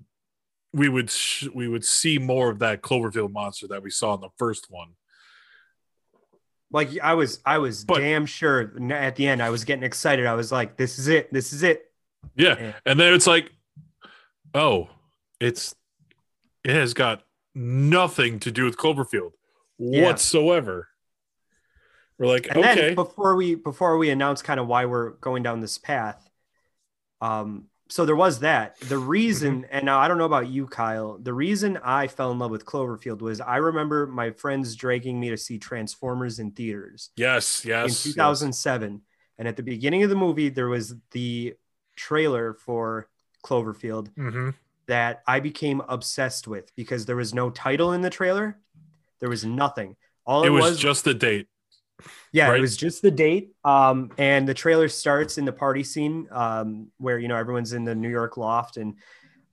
[0.72, 4.20] we would sh- we would see more of that Cloverfield monster that we saw in
[4.20, 4.88] the first one.
[6.70, 9.42] Like I was, I was But- damn sure at the end.
[9.42, 10.26] I was getting excited.
[10.26, 11.32] I was like, "This is it.
[11.32, 11.92] This is it."
[12.36, 12.56] Yeah.
[12.58, 12.72] Yeah.
[12.84, 13.52] And then it's like,
[14.54, 14.88] oh,
[15.40, 15.74] it's
[16.64, 17.22] it has got
[17.54, 19.32] nothing to do with Cloverfield
[19.78, 20.04] Yeah.
[20.04, 20.88] whatsoever.
[22.18, 22.94] We're like, And then okay.
[22.94, 26.23] before we before we announce kind of why we're going down this path,
[27.20, 28.78] um, so there was that.
[28.80, 29.70] The reason, Mm-hmm.
[29.70, 31.18] and now I don't know about you, Kyle.
[31.18, 35.30] The reason I fell in love with Cloverfield was I remember my friends dragging me
[35.30, 38.04] to see Transformers in theaters yes, yes.
[38.06, 39.02] in 2007,
[39.38, 41.54] and at the beginning of the movie there was the
[41.96, 43.08] trailer for
[43.44, 44.50] Cloverfield hmm
[44.86, 48.58] that I became obsessed with because there was no title in the trailer.
[49.18, 49.96] There was nothing.
[50.26, 51.48] All It it, was, just the date.
[52.32, 52.58] Yeah, right?
[52.58, 53.54] it was just the date.
[53.64, 57.84] Um, and the trailer starts in the party scene, um, where you know everyone's in
[57.84, 58.96] the New York loft, and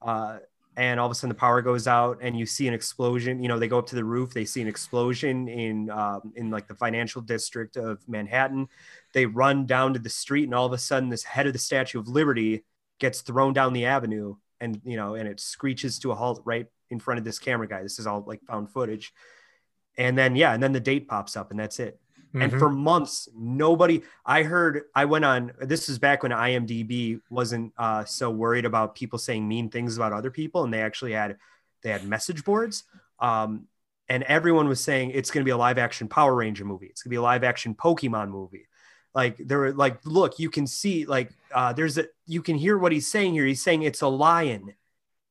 [0.02, 0.39] uh,
[0.78, 3.42] and all of a sudden the power goes out, and you see an explosion.
[3.42, 6.50] You know, they go up to the roof, they see an explosion in um, in
[6.50, 8.68] like the financial district of Manhattan.
[9.14, 11.60] They run down to the street, and all of a sudden, this head of the
[11.60, 12.64] Statue of Liberty
[13.00, 16.68] gets thrown down the avenue, and you know, and it screeches to a halt right
[16.89, 17.84] in front of this camera guy.
[17.84, 19.14] This is all like found footage.
[19.98, 22.01] And then yeah, and then the date pops up, and that's it
[22.34, 22.60] and Mhm.
[22.60, 28.06] for months nobody i heard i went on this is back when imdb wasn't uh,
[28.06, 31.38] so worried about people saying mean things about other people and they actually had
[31.84, 32.84] they had message boards.
[33.20, 33.68] Um,
[34.08, 36.86] and everyone was saying it's going to be a live action power ranger movie.
[36.88, 38.68] It's going to be a live action pokemon movie.
[39.16, 42.78] Like there were like look you can see like uh there's a you can hear
[42.78, 43.46] what he's saying here.
[43.46, 44.74] He's saying it's a lion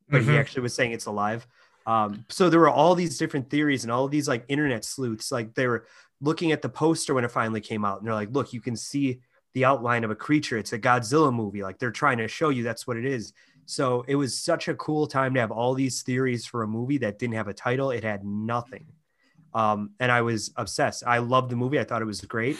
[0.09, 0.41] but he Mhm.
[0.41, 1.47] actually was saying it's alive.
[1.87, 5.31] Um so there were all these different theories and all of these like internet sleuths
[5.31, 5.87] like they were
[6.21, 8.77] looking at the poster when it finally came out and they're like look you can
[8.77, 9.21] see
[9.55, 12.62] the outline of a creature it's a godzilla movie like they're trying to show you
[12.62, 13.33] that's what it is
[13.66, 16.99] so it was such a cool time to have all these theories for a movie
[16.99, 18.87] that didn't have a title it had nothing
[19.55, 21.03] um, and I was obsessed.
[21.07, 21.81] I loved the movie.
[21.81, 22.57] I thought it was great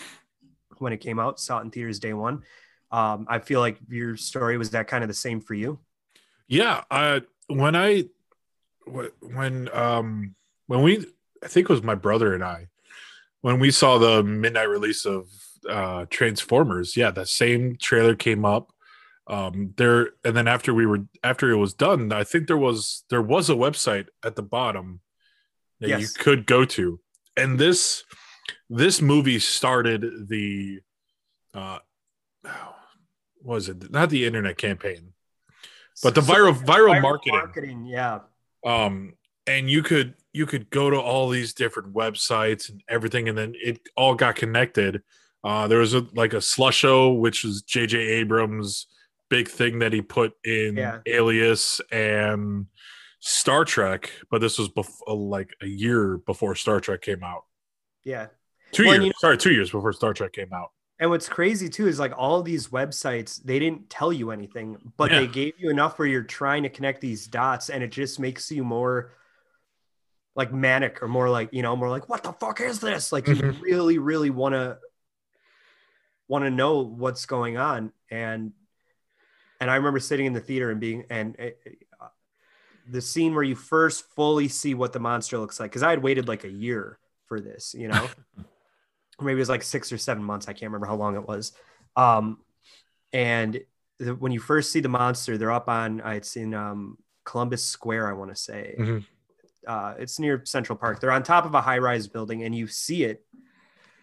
[0.79, 1.41] when it came out.
[1.41, 2.43] Saw it in theaters day one.
[2.91, 5.79] Um, I feel like your story was that kind of the same for you.
[6.49, 6.83] Yeah,
[7.47, 8.05] when I
[8.85, 10.35] wh- when um
[10.67, 11.07] when we
[11.43, 12.67] I think it was my brother and I
[13.43, 15.27] when we saw the midnight release of
[15.69, 18.73] uh Transformers, yeah, that same trailer came up.
[19.27, 23.05] Um there and then after we were after it was done, I think there was
[23.11, 25.01] there was a website at the bottom
[25.81, 27.01] that you could go to.
[27.37, 28.05] And this
[28.69, 30.81] this movie started the
[31.55, 31.79] uh
[33.43, 35.13] was it not the internet campaign
[36.03, 38.21] but the viral viral viral marketing marketing, yeah,
[38.65, 39.15] um
[39.51, 43.53] and you could you could go to all these different websites and everything and then
[43.63, 45.03] it all got connected
[45.45, 48.87] uh there was a like a slusho which was jj abrams
[49.29, 50.99] big thing that he put in Yeah.
[51.07, 52.67] alias and
[53.21, 57.45] star trek but this was bef- uh, like a year before star trek came out
[58.05, 58.27] yeah.
[58.73, 60.71] two Well, years you sorry two years before star trek came out
[61.01, 65.11] And what's crazy too is like all these websites, they didn't tell you anything, but
[65.11, 65.21] Yeah.
[65.21, 68.51] they gave you enough where you're trying to connect these dots, and it just makes
[68.53, 69.13] you more
[70.35, 73.13] like manic or more like you know more like what the fuck is this?
[73.13, 73.61] Like you Mhm.
[73.61, 74.79] really, really want to
[76.29, 78.53] want to know what's going on, and
[79.61, 81.37] and I remember sitting in the theater and being and.
[81.39, 81.51] uh,
[82.01, 82.09] uh,
[82.89, 86.03] the scene where you first fully see what the monster looks like, because I had
[86.03, 88.09] waited like a year for this, you know,
[89.21, 90.49] maybe it was like six or seven months.
[90.49, 91.53] I can't remember how long it was.
[91.95, 92.39] Um,
[93.13, 93.61] and
[93.99, 97.63] the, when you first see the monster, they're up on, I had seen um, Columbus
[97.65, 98.75] Square, I want to say.
[98.81, 99.05] Mhm.
[99.67, 101.01] Uh, it's near Central Park.
[101.01, 103.25] They're on top of a high rise building and you see it,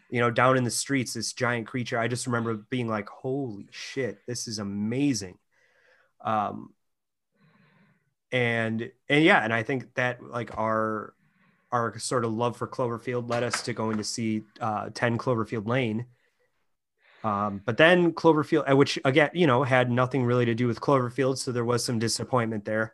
[0.09, 1.97] you know, down in the streets, this giant creature.
[1.97, 5.37] I just remember being like, holy shit, this is amazing.
[6.21, 6.73] Um,
[8.31, 11.13] and, and yeah, and I think that like our,
[11.71, 15.67] our sort of love for Cloverfield led us to going to see uh, 10 Cloverfield
[15.67, 16.05] Lane.
[17.23, 20.79] Um, but then Cloverfield, uh, which again, you know, had nothing really to do with
[20.79, 21.37] Cloverfield.
[21.37, 22.93] So there was some disappointment there.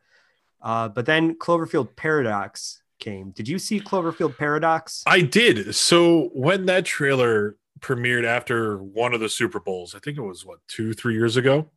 [0.64, 3.32] Uh, but then Cloverfield Paradox came.
[3.32, 5.04] Did you see Cloverfield Paradox?
[5.06, 10.18] i did so when that trailer premiered after one of the super bowls i think
[10.18, 11.70] it was what two three years ago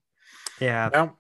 [0.61, 0.89] Yeah.
[0.93, 1.17] now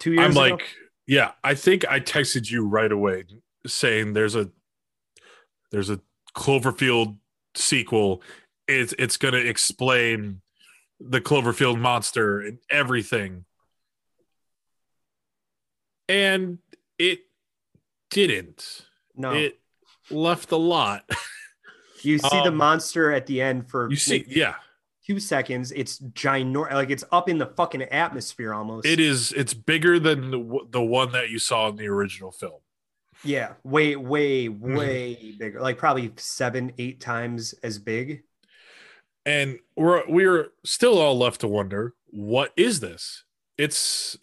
[0.00, 0.40] Two years I'm ago?
[0.40, 0.62] like,
[1.06, 3.24] yeah, I think I texted you right away
[3.66, 4.50] saying there's a
[5.70, 6.00] there's a
[6.36, 7.16] Cloverfield
[7.54, 8.22] sequel.
[8.68, 10.40] It's it's gonna explain
[11.00, 13.44] the Cloverfield monster and everything.
[16.08, 16.58] And
[16.98, 17.20] it
[18.10, 18.86] didn't.
[19.16, 19.32] no.
[19.32, 19.58] It
[20.10, 21.08] left a lot.
[22.02, 24.54] you see the um, monster at the end for You see, yeah,
[25.06, 25.72] two seconds.
[25.72, 26.72] It's ginormous.
[26.72, 28.86] Like it's up in the fucking atmosphere almost.
[28.86, 29.32] it is.
[29.32, 32.60] It's bigger than the, the one that you saw in the original film.
[33.24, 33.54] Yeah.
[33.64, 34.76] Way, way, Mm-hmm.
[34.76, 35.60] way bigger.
[35.60, 38.22] Like probably seven, eight times as big.
[39.24, 43.24] and we're we're still all left to wonder what is this
[43.56, 44.16] it's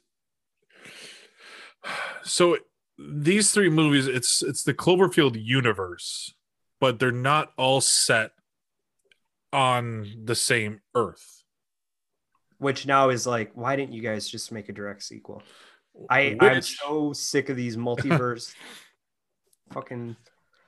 [2.23, 2.57] so
[2.97, 6.33] these three movies it's it's the cloverfield universe
[6.79, 8.31] but they're not all set
[9.53, 11.41] on the same earth
[12.61, 15.41] which now is like, why didn't you guys just make a direct sequel?
[16.11, 18.53] I I'm so sick of these multiverse
[19.71, 20.15] fucking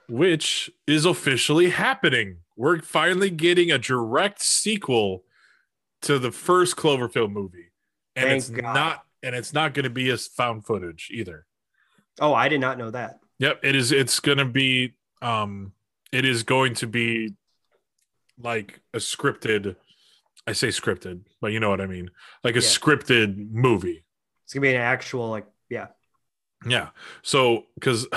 [0.10, 5.24] which is officially happening we're finally getting a direct sequel
[6.02, 7.72] to the first cloverfield movie
[8.18, 8.74] and Thank it's God.
[8.74, 11.46] not and it's not going to be as found footage either
[12.20, 13.20] oh I did not know that.
[13.40, 13.92] Yep, it is.
[13.92, 14.94] It's gonna be.
[15.24, 15.74] Um,
[16.12, 17.34] it is going to be
[18.38, 19.76] like a scripted.
[20.46, 22.12] I say scripted, but you know what I mean.
[22.44, 22.66] Like a Yeah.
[22.68, 24.06] scripted movie.
[24.46, 25.88] It's gonna be an actual like yeah.
[26.68, 26.90] Yeah.
[27.24, 28.08] So because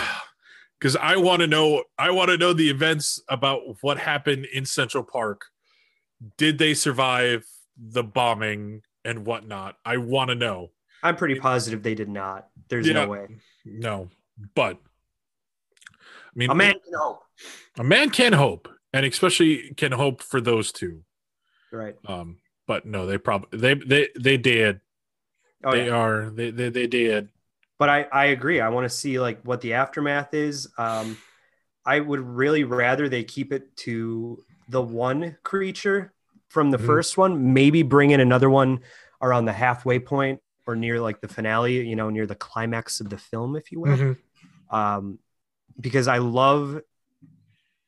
[0.78, 1.84] because I want to know.
[1.98, 5.46] I want to know the events about what happened in Central Park.
[6.36, 7.46] Did they survive
[7.78, 9.76] the bombing and whatnot?
[9.84, 10.72] I want to know.
[11.02, 12.48] I'm pretty positive they did not.
[12.68, 12.94] There's Yeah.
[13.04, 13.26] no way.
[13.64, 14.08] No,
[14.54, 14.78] but
[15.88, 17.22] I mean, A man can hope.
[17.78, 21.02] a man can hope, and especially can hope for those two.
[21.72, 21.96] Right.
[22.06, 24.80] Um, but no, they probably they they they did.
[25.64, 25.92] Oh they yeah.
[25.94, 27.28] are they, they they did.
[27.78, 28.60] But I I agree.
[28.60, 30.68] I want to see like what the aftermath is.
[30.78, 31.16] Um
[31.84, 36.12] I would really rather they keep it to the one creature
[36.48, 36.86] from the Mhm.
[36.86, 37.52] first one.
[37.54, 38.80] Maybe bring in another one
[39.22, 43.08] around the halfway point or near like the finale, you know, near the climax of
[43.08, 43.96] the film, if you will.
[43.96, 44.16] Mhm.
[44.70, 45.18] um,
[45.80, 46.80] because I love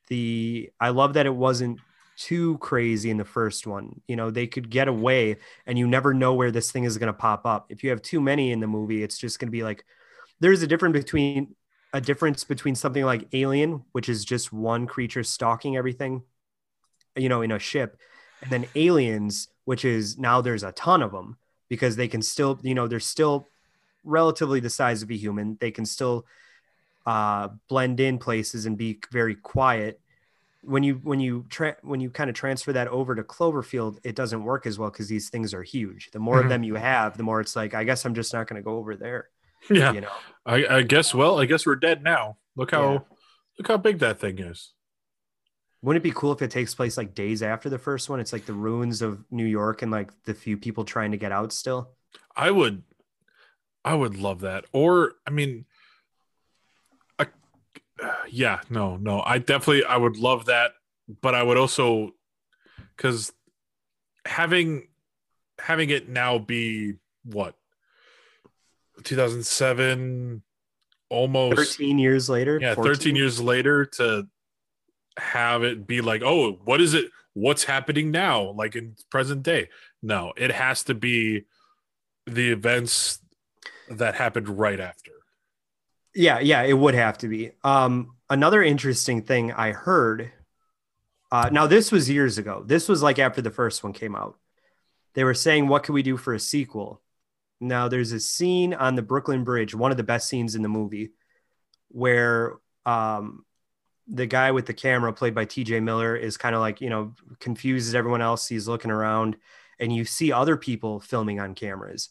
[0.09, 1.81] the I love that it wasn't
[2.16, 4.01] too crazy in the first one.
[4.09, 7.09] You know, they could get away, and you never know where this thing is going
[7.09, 7.66] to pop up.
[7.68, 9.85] If you have too many in the movie, it's just going to be like
[10.41, 11.55] there's a difference between
[11.93, 16.22] a difference between something like Alien, which is just one creature stalking everything,
[17.16, 17.99] you know, in a ship,
[18.43, 21.39] and then Aliens, which is now there's a ton of them
[21.69, 23.47] because they can still, you know, they're still
[24.05, 25.57] relatively the size of a human.
[25.61, 26.25] They can still
[27.07, 30.01] uh, blend in places and be very quiet.
[30.62, 34.14] When you when you tra- when you kind of transfer that over to Cloverfield, it
[34.16, 36.11] doesn't work as well because these things are huge.
[36.11, 36.45] The more Mhm.
[36.45, 38.64] of them you have, the more it's like, I guess I'm just not going to
[38.64, 39.29] go over there.
[39.71, 39.93] Yeah.
[39.93, 40.12] You know,
[40.47, 41.14] I, I guess.
[41.14, 42.37] Well, I guess we're dead now.
[42.57, 42.99] Look how Yeah.
[43.59, 44.73] look how big that thing is.
[45.83, 48.20] Wouldn't it be cool if it takes place like days after the first one?
[48.20, 51.33] It's like the ruins of New York and like the few people trying to get
[51.33, 51.93] out still.
[52.35, 52.83] I would,
[53.85, 54.64] I would love that.
[54.72, 55.66] Or I mean,
[57.18, 57.26] I,
[58.29, 59.22] yeah, no, no.
[59.24, 60.72] I definitely I would love that,
[61.22, 62.12] but I would also
[62.97, 63.33] because
[64.24, 64.89] having
[65.61, 67.55] having it now be what
[69.05, 70.43] 2007
[71.09, 72.59] almost 13 years later.
[72.61, 72.95] yeah 14?
[72.95, 74.26] 13 years later to
[75.19, 79.69] have it be like oh what is it what's happening now like in present day
[80.03, 81.45] no it has to be
[82.27, 83.21] the events
[83.91, 85.12] that happened right after
[86.14, 87.53] Yeah, yeah, it would have to be.
[87.62, 90.33] Um, another interesting thing I heard.
[91.31, 92.62] Uh, now this was years ago.
[92.66, 94.37] This was like after the first one came out.
[95.14, 97.03] They were saying, "What can we do for a sequel?"
[97.61, 100.69] Now there's a scene on the Brooklyn Bridge, one of the best scenes in the
[100.69, 101.11] movie,
[101.89, 103.45] where um,
[104.11, 105.81] the guy with the camera, played by T.J.
[105.81, 108.49] Miller, is kind of like you know confuses everyone else.
[108.49, 109.37] He's looking around,
[109.79, 112.11] and you see other people filming on cameras.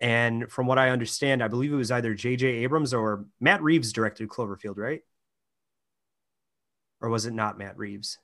[0.00, 2.46] And from what I understand, I believe it was either J.J.
[2.48, 5.02] Abrams or Matt Reeves directed Cloverfield, right?
[7.00, 8.18] Or was it not Matt Reeves?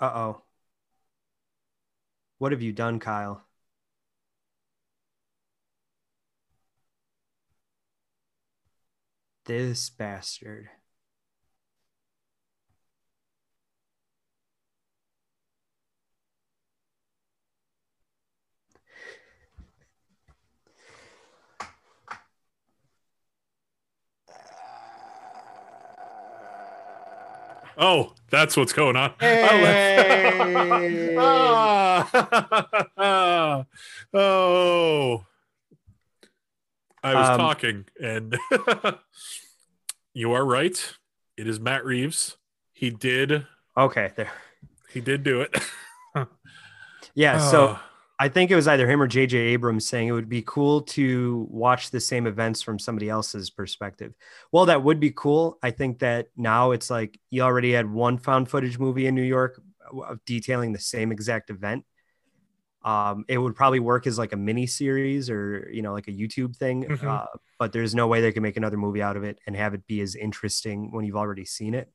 [0.00, 0.42] Uh oh.
[2.38, 3.47] What have you done, Kyle?
[9.48, 10.68] This bastard.
[27.78, 31.16] oh that's what's going on Hey!
[33.00, 33.64] Ah.
[34.12, 35.24] oh
[37.02, 38.36] i was Um, talking and
[40.14, 40.94] you are right
[41.36, 42.36] it is matt reeves
[42.72, 43.46] he did
[43.76, 44.32] Okay, there.
[44.92, 45.54] he did do it
[47.14, 47.84] Yeah, so Ah.
[48.20, 51.46] I think it was either him or JJ Abrams saying it would be cool to
[51.50, 54.12] watch the same events from somebody else's perspective.
[54.52, 55.58] Well, that would be cool.
[55.62, 59.22] I think that now it's like you already had one found footage movie in New
[59.22, 59.60] York
[59.92, 61.84] of detailing the same exact event.
[62.82, 66.12] Um, it would probably work as like a mini series or you know like a
[66.12, 67.04] YouTube thing, Mhm.
[67.04, 67.26] uh,
[67.58, 69.86] but there's no way they can make another movie out of it and have it
[69.86, 71.92] be as interesting when you've already seen it.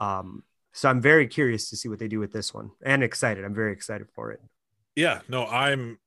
[0.00, 0.42] Um,
[0.72, 3.44] so I'm very curious to see what they do with this one and excited.
[3.44, 4.40] I'm very excited for it.
[4.96, 5.98] yeah no i'm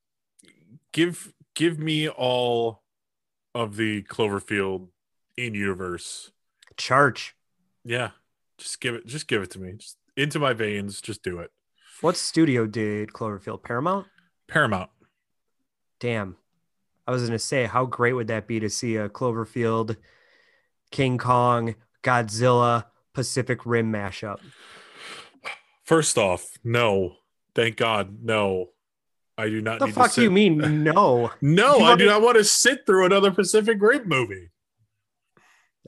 [0.91, 2.83] give give me all
[3.55, 4.89] of the cloverfield
[5.37, 6.31] in universe
[6.75, 7.35] Charge.
[7.85, 8.11] yeah
[8.57, 11.51] just give it just give it to me just into my veins just do it
[12.03, 13.63] What studio did Cloverfield?
[13.63, 14.07] Paramount?
[14.49, 14.89] paramount
[16.01, 16.35] Damn.
[17.07, 19.95] I was going to say, how great would that be to see a Cloverfield,
[20.91, 24.39] King Kong, Godzilla, Pacific Rim mashup?
[25.85, 27.15] first off no
[27.55, 28.69] thank god no
[29.37, 30.83] i do not the fuck sit- you mean?
[30.83, 31.29] No.
[31.41, 34.49] no i do not want to sit through another pacific rim movie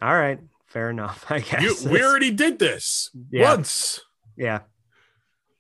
[0.02, 0.40] All right.
[0.68, 1.26] Fair enough.
[1.30, 1.84] I guess.
[1.86, 3.52] you, we already did this Yeah.
[3.56, 4.02] once
[4.38, 4.60] yeah.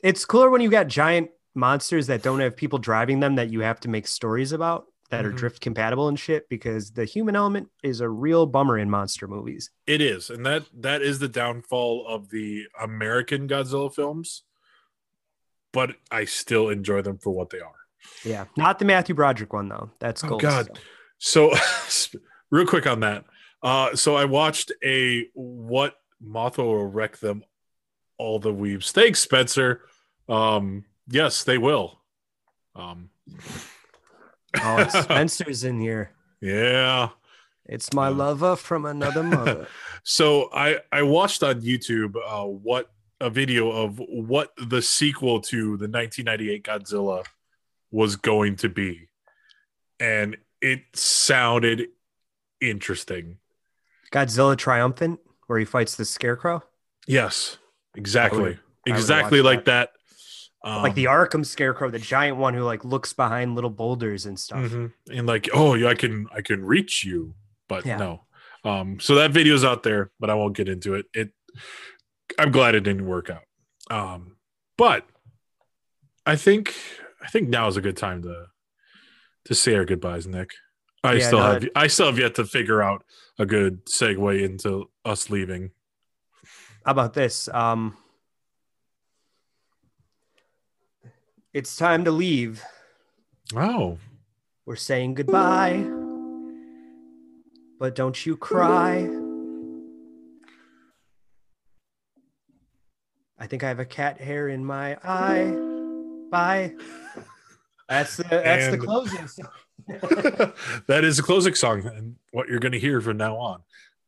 [0.05, 3.61] It's cooler when you got giant monsters that don't have people driving them that you
[3.61, 5.37] have to make stories about that are Mhm.
[5.37, 9.71] drift compatible and shit because the human element is a real bummer in monster movies.
[9.87, 14.43] It is, and that that is the downfall of the American Godzilla films.
[15.73, 17.73] But I still enjoy them for what they are.
[18.23, 18.45] Yeah.
[18.55, 19.89] Not the Matthew Broderick one, though.
[19.99, 20.41] That's Oh, gold.
[20.41, 20.65] God.
[21.17, 21.51] still.
[21.57, 22.19] So,
[22.51, 23.25] real quick on that.
[23.63, 27.43] Uh, so I watched a what Mothra will wreck them
[28.19, 28.91] all the weebs.
[28.91, 29.81] Thanks, Spencer.
[30.27, 31.99] Um, yes, they will.
[32.75, 33.09] Um,
[34.57, 36.11] Oh, Spencer's in here.
[36.39, 37.09] yeah,
[37.65, 39.67] It's my lover from another mother.
[40.03, 45.75] So I I watched on YouTube uh, what a video of what the sequel to
[45.77, 47.25] the 1998 Godzilla
[47.91, 49.09] was going to be,
[49.99, 51.87] and it sounded
[52.61, 53.37] interesting.
[54.13, 56.63] Godzilla triumphant, where he fights the scarecrow,
[57.07, 57.57] Yes,
[57.95, 59.91] exactly, would exactly like that.
[60.65, 64.39] Um, like the Arkham scarecrow, the giant one who like looks behind little boulders and
[64.39, 64.59] stuff.
[64.71, 64.91] mhm.
[65.11, 67.35] and like oh yeah, I can I can reach you,
[67.69, 67.97] but Yeah.
[67.97, 68.21] no.
[68.63, 71.05] Um, so that video's out there, but I won't get into it.
[71.13, 71.29] It
[72.39, 73.43] I'm glad it didn't work out.
[73.91, 74.37] Um,
[74.75, 75.05] but
[76.25, 76.73] I think
[77.21, 78.47] I think now is a good time to
[79.45, 80.49] to say our goodbyes, Nick.
[81.03, 83.05] I Yeah, still no, have I still have yet to figure out
[83.37, 85.69] a good segue into us leaving.
[86.83, 87.47] How about this?
[87.49, 87.95] Um,
[91.55, 92.61] it's time to leave.
[93.55, 93.97] Oh,
[94.65, 95.85] We're saying goodbye,
[97.79, 99.09] but don't you cry.
[103.39, 105.55] I think I have a cat hair in my eye.
[106.29, 106.73] Bye.
[107.87, 109.27] That's the that's the closing.
[109.27, 109.47] song.
[110.87, 113.61] that is a closing song and what you're going to hear from now on.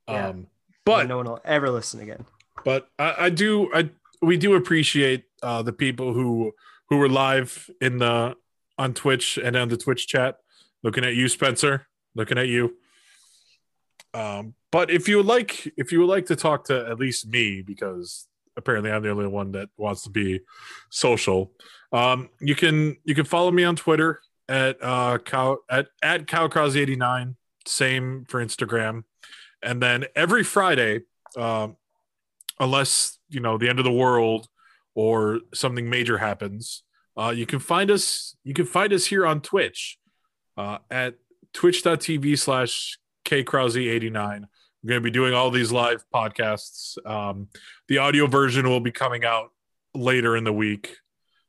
[0.09, 0.29] Yeah.
[0.29, 0.47] Um,
[0.83, 2.25] but no one will ever listen again.
[2.65, 3.89] but I, I do I
[4.21, 6.51] we do appreciate uh, the people who
[6.89, 8.35] who were live in the
[8.77, 10.37] on Twitch and on the Twitch chat.
[10.83, 11.87] Looking at you, Spencer.
[12.15, 12.77] Looking at you.
[14.13, 17.27] Um, but if you would like, if you would like to talk to at least
[17.27, 20.41] me, because apparently I'm the only one that wants to be
[20.89, 21.51] social,
[21.91, 27.35] um, you can you can follow me on Twitter at uh cow at at cowcross89.
[27.65, 29.03] Same for Instagram,
[29.61, 31.01] and then every Friday,
[31.37, 31.75] um,
[32.59, 34.47] unless you know the end of the world
[34.97, 36.83] or something major happens
[37.19, 39.97] uh, you can find us you can find us here on twitch
[40.57, 41.13] uh, at
[41.53, 44.41] twitch.tv slash kkrause89
[44.83, 47.47] we're going to be doing all these live podcasts um,
[47.87, 49.51] the audio version will be coming out
[49.93, 50.97] later in the week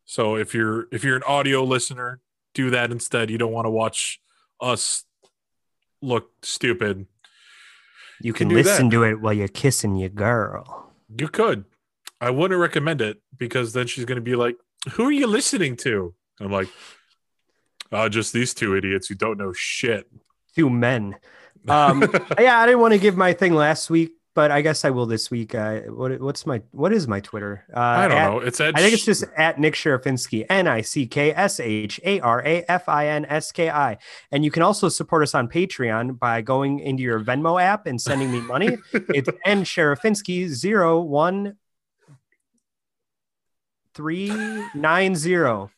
[0.05, 2.21] so if you're if you're an audio listener
[2.55, 4.21] do that instead you don't want to watch
[4.61, 5.05] us
[6.03, 7.07] look stupid
[8.21, 8.71] You can can do that.
[8.71, 10.93] listen to it while you're kissing your girl.
[11.21, 11.65] You could.
[12.21, 14.57] I wouldn't recommend it because then she's going to be like,
[14.93, 16.69] "Who are you listening to?" And I'm like,
[17.93, 20.11] "Uh, just these two idiots who don't know shit."
[20.55, 21.17] Two men.
[21.69, 22.03] Um,
[22.39, 25.07] yeah, I didn't want to give my thing last week, but I guess I will
[25.07, 25.55] this week.
[25.55, 27.65] Uh, what what's my what is my Twitter?
[27.75, 28.39] Uh, I don't at- know.
[28.41, 32.01] It's at I think it's just at Nick Sharafinski, N I C K S H
[32.05, 33.99] A R A F I N S K I.
[34.33, 38.01] And you can also support us on Patreon by going into your Venmo app and
[38.01, 38.77] sending me money.
[38.93, 41.57] it's N Sharafinski zero one
[43.99, 44.29] three
[44.77, 45.73] nine zero.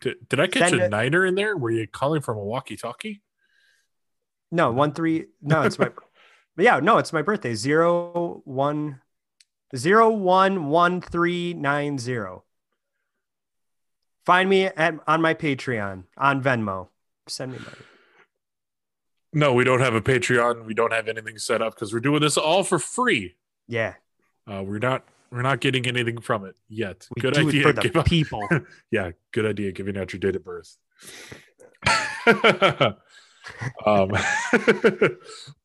[0.00, 1.54] Did, did I catch Send a it- niner in there?
[1.54, 3.20] Were you calling from a walkie-talkie?
[4.50, 5.26] No, one three.
[5.42, 5.90] No, it's my.
[6.56, 7.54] but yeah, no, it's my birthday.
[7.54, 9.00] Zero one,
[9.76, 12.44] zero one one three nine zero.
[14.24, 16.88] Find me at on my Patreon on Venmo.
[17.28, 17.76] Send me money.
[19.34, 20.64] No, we don't have a Patreon.
[20.64, 23.36] We don't have anything set up because we're doing this all for free.
[23.68, 23.94] Yeah,
[24.50, 25.04] Uh, we're not.
[25.32, 27.08] We're not getting anything from it yet.
[27.16, 27.62] we good idea.
[27.62, 28.46] for the Give out- people.
[28.90, 29.72] yeah, good idea.
[29.72, 30.76] Giving out your date of birth.
[33.86, 34.10] um,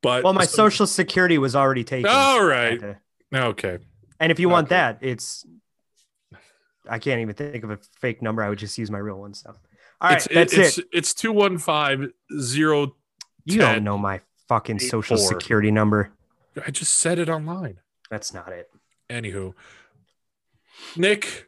[0.01, 2.09] but well, my so- social security was already taken.
[2.09, 2.79] All right.
[2.79, 2.97] To-
[3.35, 3.79] Okay.
[4.21, 5.45] And if you want that, it's.
[6.89, 8.41] I can't even think of a fake number.
[8.41, 9.33] I would just use my real one.
[9.33, 9.49] So,
[9.99, 10.85] all right, it's, that's it's, it.
[10.93, 12.07] It's two one five
[12.39, 12.95] zero.
[13.43, 15.27] You don't know my fucking social four.
[15.27, 16.13] security number.
[16.65, 17.79] I just said it online.
[18.09, 18.69] That's not it.
[19.09, 19.53] Anywho,
[20.95, 21.47] Nick,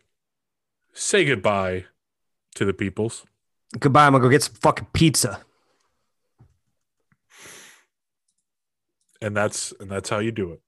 [0.93, 1.85] say goodbye
[2.55, 3.25] to the peoples.
[3.77, 4.07] Goodbye.
[4.07, 5.41] I'm gonna go get some fucking pizza.
[9.21, 10.61] And that's and that's how you do it.